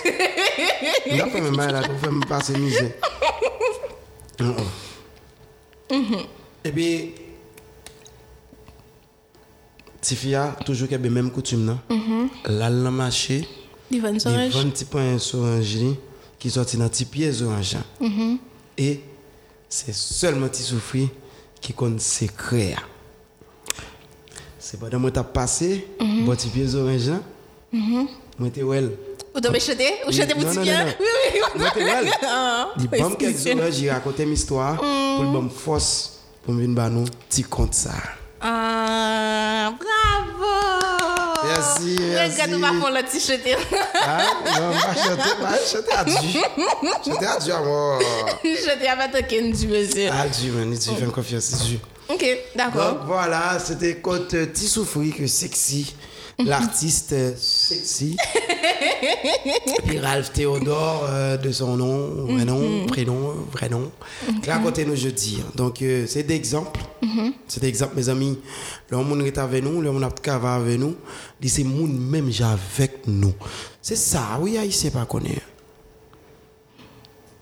[1.10, 2.86] Mwen apè mè mè la pou fè mè pase mizè.
[4.40, 4.46] Mm,
[5.92, 6.18] mm.
[6.64, 7.14] Et puis,
[10.00, 11.78] Tifia, toujours qu'il y a même coutume?
[12.46, 13.48] Là, le marché,
[13.92, 14.54] Divine des Solange.
[14.54, 15.78] 20 petits points orange
[16.40, 17.78] qui sortent dans petits pieds orange.
[18.78, 19.02] Et
[19.70, 21.10] c'est seulement petit souffri
[21.60, 22.76] qui compte secret.
[24.58, 27.12] C'est pas dans moi t'as passé, bon petit pieds orange.
[27.72, 28.92] Moi t'es well.
[29.34, 29.40] Ou
[31.00, 31.40] oui, oui.
[31.56, 32.10] Moi t'es well.
[32.24, 33.54] Ah, Il bon quelques excusez.
[33.60, 37.74] oranges, il raconte une histoire pour le bon force pour me venir nous petit compte
[37.74, 37.92] ça.
[38.42, 40.52] Ah, bravo!
[41.46, 42.34] Merci, merci.
[42.42, 43.56] Regarde, on va faire le petit chanté.
[44.02, 46.42] Ah, non, pas chanter, pas chanter à Dieu.
[47.06, 48.00] Chanter à Dieu, moi.
[48.44, 50.10] Chanté avec toi, Kenji, monsieur.
[50.12, 51.80] À Dieu, man, tu fais confiance, c'est Dieu.
[52.10, 52.26] Ok,
[52.56, 52.94] d'accord.
[52.94, 55.96] Donc voilà, c'était euh, Tissoufri que Sexy,
[56.40, 58.18] l'artiste euh, Sexy.
[59.02, 63.92] Et puis Ralph Théodore, euh, de son nom, vrai nom, prénom, vrai nom.
[64.46, 65.42] Racontez nous jeudi.
[65.56, 66.82] Donc euh, c'est des exemples.
[67.48, 68.40] C'est des exemples, mes amis.
[68.90, 70.96] Le monde est avec nous, le monde a avec nous.
[71.40, 73.34] Dit c'est monde même j'ai avec nous.
[73.82, 75.42] C'est ça, oui, haïtien pas connaître.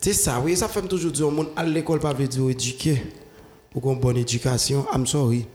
[0.02, 3.04] C'est ça, oui, ça fait toujours dire, monde à l'école pas veut dire éduquer.
[3.76, 5.46] Ou qu'on bonne éducation, I'm sorry.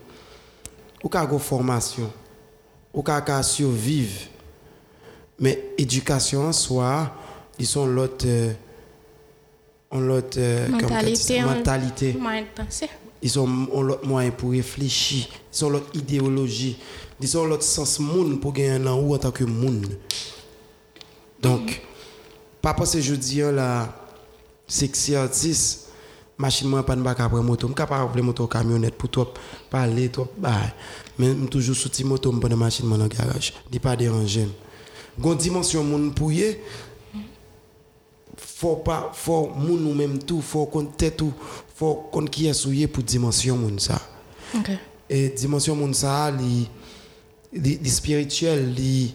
[1.03, 2.11] Ou qu'à une formation.
[2.93, 4.34] Ou qu'à survivre.
[5.39, 7.13] Mais éducation en soi,
[7.59, 8.53] ils sont l'autre euh,
[9.91, 10.83] ont l'autre euh, on?
[10.83, 11.43] Mentalité.
[11.45, 12.17] on- mentalité.
[13.23, 13.47] Ils ont
[13.83, 15.27] l'autre moyen pour réfléchir.
[15.53, 16.77] Ils ont l'autre idéologie.
[17.21, 19.87] Ils ont l'autre sens monde pour gagner un ou en tant que monde.
[21.41, 21.81] Donc,
[22.61, 23.95] pas parce que je dis là,
[24.67, 25.89] sexy artiste,
[26.39, 29.33] machine moi pas de bac après moto, je capable appeler moto camionnette pour toi
[29.71, 30.53] parler toi bah
[31.19, 34.49] mais je toujours sous moto me machine dans garage, dit pas déranger.
[35.19, 36.57] Gon dimension monde pour y
[38.37, 41.33] faut pas faut moun ou même tout faut qu'on tête tout
[41.77, 44.01] faut qu'on qui est souillé pour dimension moun ça
[44.57, 44.71] Ok.
[45.11, 46.69] et dimension moun ça li
[47.53, 49.15] li, li spirituel li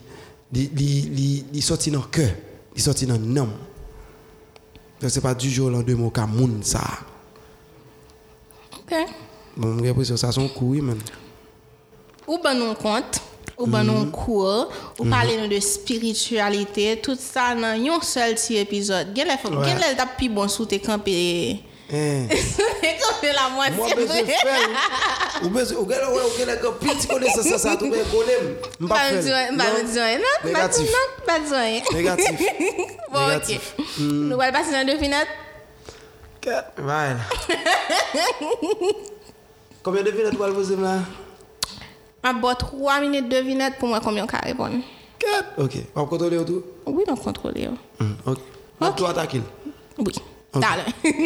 [0.53, 2.31] li li li, li sorti dans cœur
[2.75, 3.51] li sorti dans l'âme
[5.01, 6.81] donc c'est pas du jour au lendemain ka moun ça
[8.77, 8.95] Ok.
[9.57, 10.97] bon j'ai l'impression que ça son coup oui man
[12.27, 13.21] Ou ben nous compte,
[13.59, 14.11] ou ban nou mhm.
[14.15, 15.11] kou, ou mhm.
[15.11, 19.11] pale nou de spiritualite, tout sa nan yon sel ti epizod.
[19.17, 21.11] Gen lèl tap pi bon sou te kampe...
[21.89, 22.29] Eh.
[22.83, 24.27] Te kampe la mwen se mwen.
[25.41, 27.91] Ou bezou, ou gen lèl, ou gen lèl, pi ti kone sa sa sa, tou
[27.91, 28.51] men konem.
[28.85, 29.55] Mba fel.
[29.57, 30.65] Mba bezwen, nan, mba
[31.27, 31.89] bezwen.
[31.97, 32.39] Negatif.
[32.39, 32.99] Negatif.
[33.09, 33.55] Bon, ok.
[33.97, 34.27] Hmm.
[34.29, 35.33] Nou wèl pasi nan devinat?
[36.45, 37.25] Ket, mwen.
[39.83, 41.01] Koumyen devinat wèl vòzim la?
[42.23, 44.75] Vous allez poser là On va trois minutes de devinette pour moi combien on répondre.
[45.57, 45.77] Ok.
[45.95, 46.63] On va contrôler tout?
[46.85, 47.53] Oui, on contrôle.
[47.99, 48.39] Hum, Ok.
[48.81, 49.41] On doit attaquer.
[49.97, 50.13] Oui.
[50.53, 50.61] Ok.
[50.61, 50.85] Dale.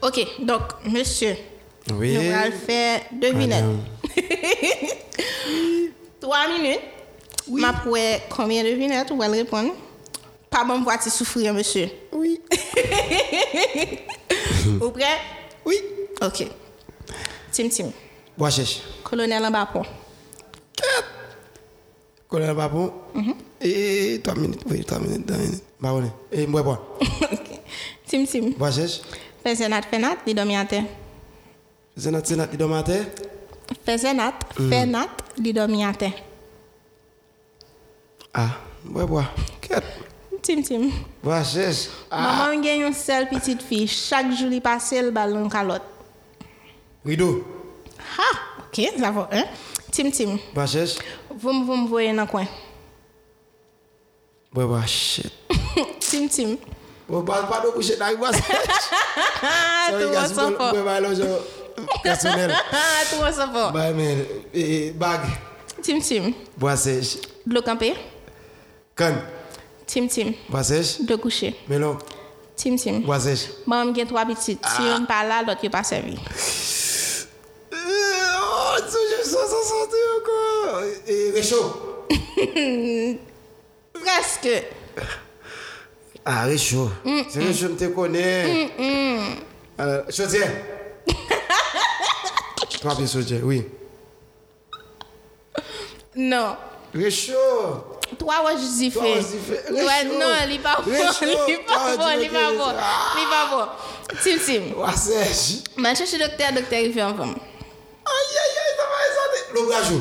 [0.00, 1.36] Ok, donc, monsieur,
[1.94, 2.14] Oui.
[2.14, 3.64] nous allons faire devinette.
[6.20, 6.80] Trois minutes.
[7.48, 7.60] Oui.
[7.60, 7.96] Ma pour
[8.28, 9.72] combien de devinettes vous allez répondre?
[10.50, 11.88] Pas bon voir si souffrir, monsieur.
[12.12, 12.40] Oui.
[14.64, 15.04] Vous prêt?
[15.64, 15.76] Oui.
[16.22, 16.46] Ok.
[17.52, 17.90] Tim Tim.
[18.36, 18.80] Bois cherche.
[19.04, 19.82] Colonel bas pont.
[22.28, 22.92] Colonel Babon.
[23.60, 24.60] Et 3 minutes.
[24.70, 25.26] Oui, 3 minutes.
[25.26, 25.62] 3 minutes.
[25.80, 26.12] Bah, on est.
[26.42, 26.96] Et moi, bois.
[27.00, 27.60] ok.
[28.06, 28.50] Tim Tim.
[28.56, 29.00] Bois cherche.
[29.42, 30.84] Faisenat, fenat, li dormi à terre.
[31.98, 33.06] Zenat, senat, li do maten?
[33.82, 36.12] Fe zenat, fe nat, li do miyaten.
[38.38, 38.52] Ah,
[38.84, 39.24] bwe bwa,
[39.64, 39.82] ket.
[40.46, 40.84] Tim tim.
[41.24, 41.88] Bwa jes.
[42.12, 45.82] Maman gen yon sel pitit fi, chak juli pase l balon kalot.
[47.02, 47.32] Rido?
[48.14, 48.30] Ha,
[48.62, 49.50] ok, zavon, hein?
[49.90, 50.38] Tim tim.
[50.54, 51.00] Bwa jes?
[51.34, 52.46] Voum voum voye nan kwen.
[54.54, 55.34] Bwe bwa, shit.
[55.98, 56.54] Tim tim.
[57.10, 58.82] Bwe bwa, bwa do kouche nan yon sej.
[59.98, 60.76] Tou monson fo.
[60.76, 61.38] Bwe bwa, lo jo...
[62.02, 62.52] Personnel.
[62.72, 62.76] Ah,
[63.10, 63.32] tout va?
[63.32, 63.72] Sans fort.
[63.72, 64.16] Bah, mais.
[64.54, 65.20] Et bag.
[65.82, 66.32] Tim Tim.
[66.56, 67.16] Bois sèche.
[67.46, 67.94] De l'eau campé.
[68.96, 69.20] Canne.
[69.86, 70.32] Tim Tim.
[70.48, 71.00] Bois sèche.
[71.02, 71.54] De coucher.
[71.68, 71.96] Melon.
[72.56, 73.00] Tim Tim.
[73.00, 73.46] Bois sèche.
[73.66, 74.64] Bon, j'ai trois petites.
[74.66, 74.98] Si Ah.
[75.00, 76.14] on pas là, l'autre n'est pas servi.
[77.72, 77.76] Euh,
[78.40, 78.76] Oh,
[79.22, 80.82] je sens ça sentir encore.
[81.06, 81.68] Et réchaud.
[83.92, 84.64] Presque.
[86.24, 86.90] Ah, réchaud.
[87.28, 88.70] C'est réchaud, je te connais.
[89.78, 90.50] Alors, chaudière.
[92.80, 93.64] Trois pieds chaudière, oui.
[96.14, 96.56] Non.
[96.94, 97.84] Réchaud.
[98.18, 98.98] Trois ouais, je dis fait.
[99.00, 99.22] ouais.
[99.70, 100.82] Ouais, non, il n'est pas bon.
[100.86, 100.98] Il n'est
[101.58, 102.70] pas Ah, bon, il n'est pas bon.
[102.70, 102.74] ça.
[103.16, 103.66] Il n'est pas bon.
[104.22, 104.62] Tim Tim.
[104.74, 105.62] Bois sèche.
[105.76, 107.36] Je cherche le docteur, docteur, il fait un femme.
[108.06, 109.38] Aïe, aïe, aïe, ça va, ça va.
[109.54, 110.00] Le brajou.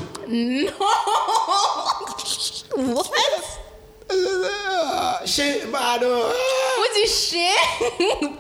[2.78, 2.96] Non.
[2.96, 3.12] What?
[5.26, 6.22] Chez, bah non.
[6.78, 7.58] Vous dites chien?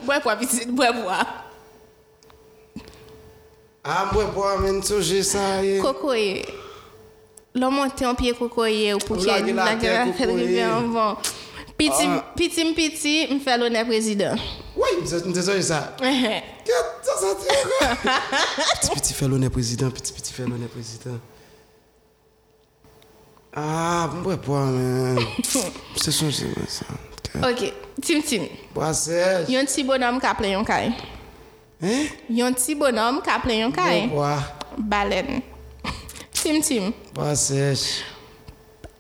[0.08, 1.18] Ouais, quoi, petit, ouais, quoi.
[3.88, 5.78] A mwen pou amen souje sa ye.
[5.80, 6.44] Kokoye.
[7.56, 11.16] Lò monte an piye kokoye ou pou piye la gera fèd rive an van.
[11.80, 12.04] Piti
[12.68, 14.44] m piti m fè lò ne prezident.
[14.76, 15.80] Woy, m te souje sa.
[16.04, 16.44] Kè,
[17.08, 17.80] sa sa ti yo.
[18.76, 21.24] Piti piti fè lò ne prezident, piti piti fè lò ne prezident.
[23.56, 23.68] A,
[24.20, 25.24] mwen pou amen.
[25.96, 26.92] M se souje sa.
[27.40, 27.70] Ok,
[28.04, 28.52] tim tim.
[28.76, 29.48] Bwase.
[29.48, 30.92] Yon ti bonan m ka ple yon kay.
[31.82, 32.10] Eh?
[32.34, 34.10] Yon ti bonom ka plen yon kay.
[34.10, 34.42] Wa.
[34.78, 35.44] Balen.
[36.34, 36.94] Tim tim.
[37.14, 38.02] Wa sech.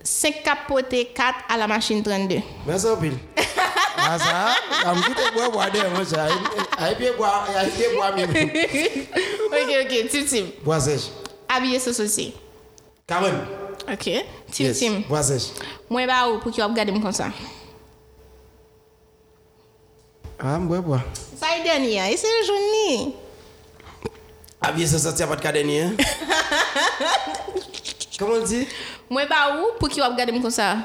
[0.07, 2.41] 5 kapote 4 a la machine 32.
[2.65, 3.17] Mè sa pil.
[3.97, 4.53] Mè sa,
[4.87, 6.29] am ki te bwa bwa de mwen sa.
[6.77, 8.23] A yi bwa, a yi bwa mè.
[9.47, 10.51] Ok, ok, tim tim.
[10.65, 11.09] Wa sech.
[11.49, 12.29] Abye so sosi.
[13.09, 13.35] Kamen.
[13.89, 14.79] Ok, tim yes.
[14.79, 15.01] tim.
[15.11, 15.49] Wa sech.
[15.89, 17.33] Mwen ba ou pou ki wap gade m kon sa.
[20.37, 21.01] A, ah, mwen bwa bwa.
[21.57, 23.15] kay denye, e se jouni.
[24.61, 25.95] Avye ah, se soti apat ka denye?
[28.19, 28.67] Koman di?
[29.09, 30.77] Mwen ba ou pou ki wap gade m kon sa?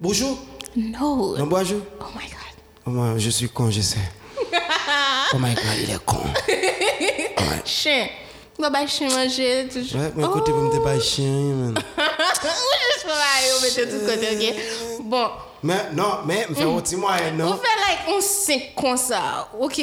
[0.00, 0.38] Bonjour?
[0.76, 1.36] No.
[1.36, 1.82] Non bonjour?
[2.00, 2.54] Oh my God.
[2.86, 3.98] Oh my, je suis con, je sais.
[5.34, 6.22] oh my God, il est con.
[6.48, 7.62] ouais.
[7.64, 8.08] Chien.
[8.58, 9.68] Mwen bay chien manje.
[9.96, 11.72] Ouais, mwen kote pou mte bay chien.
[11.72, 15.00] Mwen jes pou bay ou mette tout kote, ok?
[15.08, 15.49] Bon.
[15.60, 17.50] Men, nan, men, mwen fè yon ti mwayen nan.
[17.50, 19.24] Mwen fè like yon 5 kon sa,
[19.60, 19.80] ok,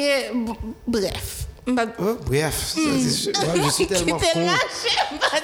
[0.90, 1.36] bref.
[1.68, 2.98] Bref, hmm.
[3.04, 3.10] je
[3.70, 4.48] sou telman kon.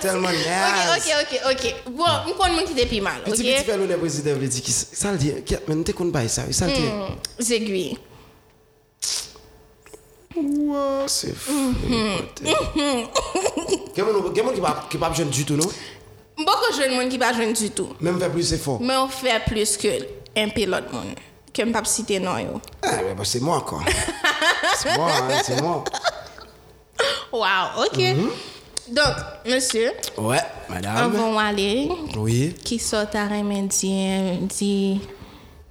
[0.00, 0.94] Telman yas.
[0.96, 1.66] Ok, ok, ok, ok.
[1.92, 3.28] Bon, mwen kon mwen ki depi mal, ok.
[3.28, 5.30] Mwen ti biti fè loun e prezident vle di ki sal di,
[5.68, 6.82] men te kon bay sa, sal di.
[7.38, 7.84] Zegwi.
[10.34, 11.60] Ouwa, se fè.
[13.94, 14.58] Gen moun
[14.90, 15.70] ki pap jen du tout nou?
[16.40, 17.94] Mboko jen moun ki pap jen du tout.
[18.00, 18.80] Men mwen fè plus se fò.
[18.82, 20.12] Men mwen fè plus ke l.
[20.36, 21.14] un pilote monde.
[21.52, 22.60] Que je ne pas citer non yo.
[22.82, 23.82] Ah, mais bah, c'est moi encore.
[24.76, 25.84] c'est moi, hein, c'est moi.
[27.32, 27.98] Wow, ok.
[27.98, 28.30] Mhm.
[28.94, 29.14] Donc,
[29.46, 31.12] monsieur, Ouais, on madame.
[31.34, 31.88] va aller.
[32.16, 32.54] Oui.
[32.64, 35.00] Qui sort à remédier, dit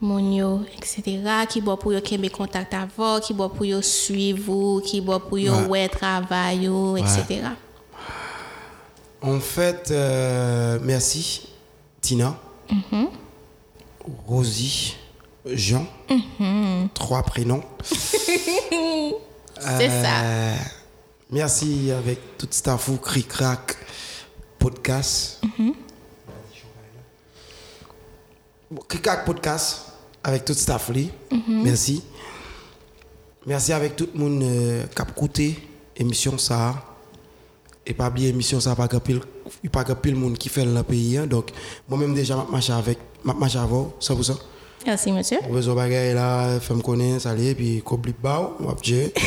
[0.02, 1.20] moun yo, etc.
[1.48, 2.00] Qui boit pour yo
[2.36, 5.88] contact avant, qui boit pour yo suivre, qui boit pour yo Ouais.
[5.90, 7.42] travail, etc.
[9.22, 11.48] En fait, euh, merci,
[12.02, 12.36] Tina,
[14.28, 14.96] Rosie,
[15.46, 15.86] Jean,
[16.94, 17.64] trois prénoms.
[19.60, 20.24] C'est ça.
[20.24, 20.56] Euh,
[21.34, 23.76] Merci avec tout staff ou Cric Crac
[24.60, 25.42] podcast.
[28.70, 29.94] Bon, Cric Crac podcast
[30.24, 31.10] avec tout staff li.
[31.48, 32.04] Merci.
[33.48, 35.58] Merci avec tout le monde euh, qui a écouté
[35.98, 36.76] émission ça.
[37.86, 39.20] Et pas oublier émission ça pas grand pile
[39.64, 41.28] il pas pile monde qui fait le pays hein.
[41.28, 41.52] donc
[41.90, 44.38] moi même déjà m'a marché avec m'a marché avant 100%.
[44.86, 45.40] Merci, monsieur.
[45.50, 49.10] besoin bagay là femme connaît aller puis cobli ba on va dire.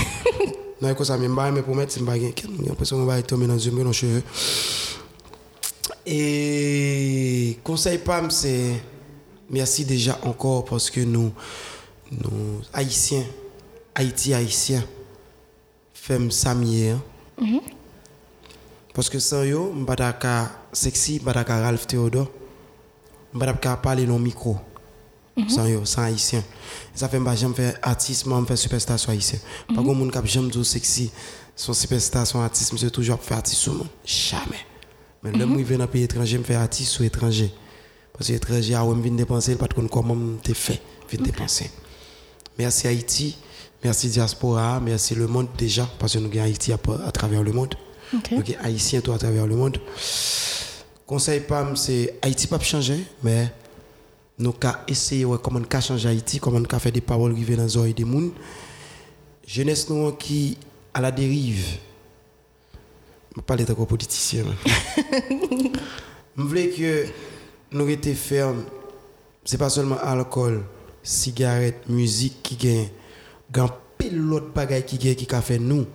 [0.83, 3.59] Non écoute ça pas mais pour mettre c'est bagay j'ai l'impression qu'on va tomber dans
[3.59, 4.23] une dans cheveux.
[6.05, 8.83] Et conseil pam c'est
[9.49, 11.33] merci déjà encore parce que nous
[12.11, 13.25] nous haïtiens
[13.95, 14.85] Haïti haïtien
[15.95, 16.95] femme samier
[18.93, 22.29] parce que sans yo m'pas ka sexy m'pas ka Ralph Théodore
[23.37, 24.57] m'pas ka parler dans micro
[25.49, 26.43] sans yo sans haïtien
[26.95, 30.29] ça fait m'pas jamais faire artiste me faire superstar sur haïtien pas grand monde qui
[30.29, 31.11] jamais dire sexy
[31.55, 34.65] son superstar son artiste monsieur toujours faire artiste sur monde jamais.
[35.23, 37.53] Mais le moi vient dans pays étranger me faire artiste sur étranger.
[38.13, 40.81] Parce que étranger a vinn dépenser pas de comment t'es fait
[41.11, 41.71] vinn dépenser.
[42.59, 43.37] Merci Haïti
[43.83, 47.53] merci diaspora merci le monde déjà parce que nous avons Haïti à, à travers le
[47.53, 47.75] monde.
[48.15, 48.33] Ok.
[48.39, 49.79] Ok, haïtien tout à travers le monde.
[51.07, 53.53] Conseil PAM, c'est Haïti pas changer, mais
[54.39, 57.59] nous avons essayé ouais, comment nous changer Haïti, comment nous faire des paroles qui viennent
[57.59, 58.31] dans les oreilles des gens.
[59.47, 60.59] Jeunesse nous qui
[60.93, 61.65] à la dérive.
[63.33, 64.45] Je ne parle pas de politicien.
[66.37, 67.07] Je voulais que
[67.71, 68.65] nous étions fermes
[69.47, 70.65] c'est pas seulement alcool,
[71.05, 72.89] cigarette, musique qui gagne,
[73.53, 75.87] grand pile l'autre bagaille qui gagne qui a fait nous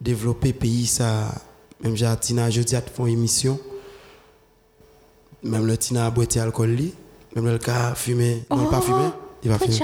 [0.00, 1.34] développer pays ça
[1.82, 3.58] même j'ai Tina jeudi à font émission
[5.42, 6.94] même le Tina a boité alcool li,
[7.34, 9.08] même le cas fumé, non pas fumé,
[9.42, 9.78] il va fumer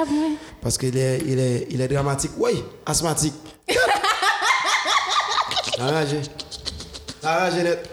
[0.60, 2.32] parce qu'il est il est il est dramatique.
[2.38, 3.34] Oui, asthmatique.
[5.78, 6.20] Arrangé.
[7.22, 7.88] Arrangé net.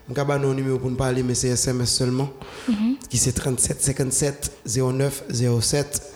[0.08, 2.30] Moi qu'a un numéro pour nous parler mais c'est SMS seulement.
[3.10, 5.24] Qui c'est 37 57 09
[5.62, 6.13] 07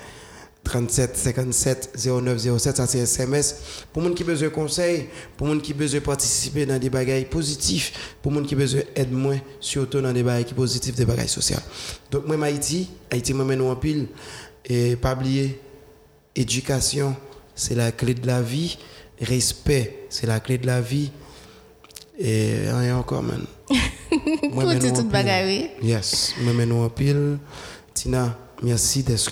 [0.67, 5.07] 37 57 09 07 ça c'est SMS pour monde qui besoin de conseils
[5.37, 9.13] pour monde qui besoin de participer dans des bagailles positifs pour monde qui besoin aide
[9.13, 11.63] moins surtout dans des bagailles qui positifs des bagailles sociales.
[12.11, 14.07] Donc moi Haïti Haïti moi nous en pile.
[14.65, 15.61] Et pas oublier
[16.35, 17.15] éducation
[17.55, 18.77] c'est la clé de la vie.
[19.21, 21.11] Respect c'est la clé de la vie.
[22.19, 23.45] Et rien encore man.
[24.51, 25.69] Moi, Tout tout bagaille.
[25.83, 27.37] Yes, moi nous en pile.
[27.93, 29.29] Tina, merci d'être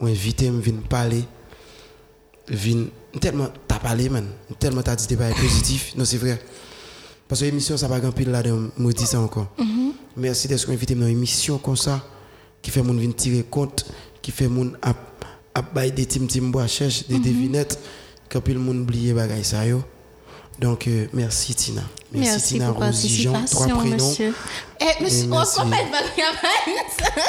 [0.00, 1.24] ou invité me venir parler.
[2.48, 2.86] Vin
[3.20, 4.26] tellement t'as parlé man,
[4.58, 5.94] tellement t'as dit des bails positifs.
[5.96, 6.40] Non, c'est vrai.
[7.28, 9.54] Parce que l'émission ça va grand pile là de me dire ça encore.
[10.16, 12.04] Merci d'être invité dans une émission comme ça
[12.60, 13.86] qui fait mon venir tirer compte,
[14.20, 14.94] qui fait mon à
[15.90, 17.78] des tim tim bois cherche des devinettes
[18.28, 19.82] quand pile monde oublier bagaille ça yo.
[20.60, 21.82] Donc euh, merci Tina.
[22.12, 24.08] Merci Tina pour Rosie Jean, trois participation, prénoms.
[24.08, 24.34] monsieur.
[24.80, 25.60] Eh, monsieur, on merci.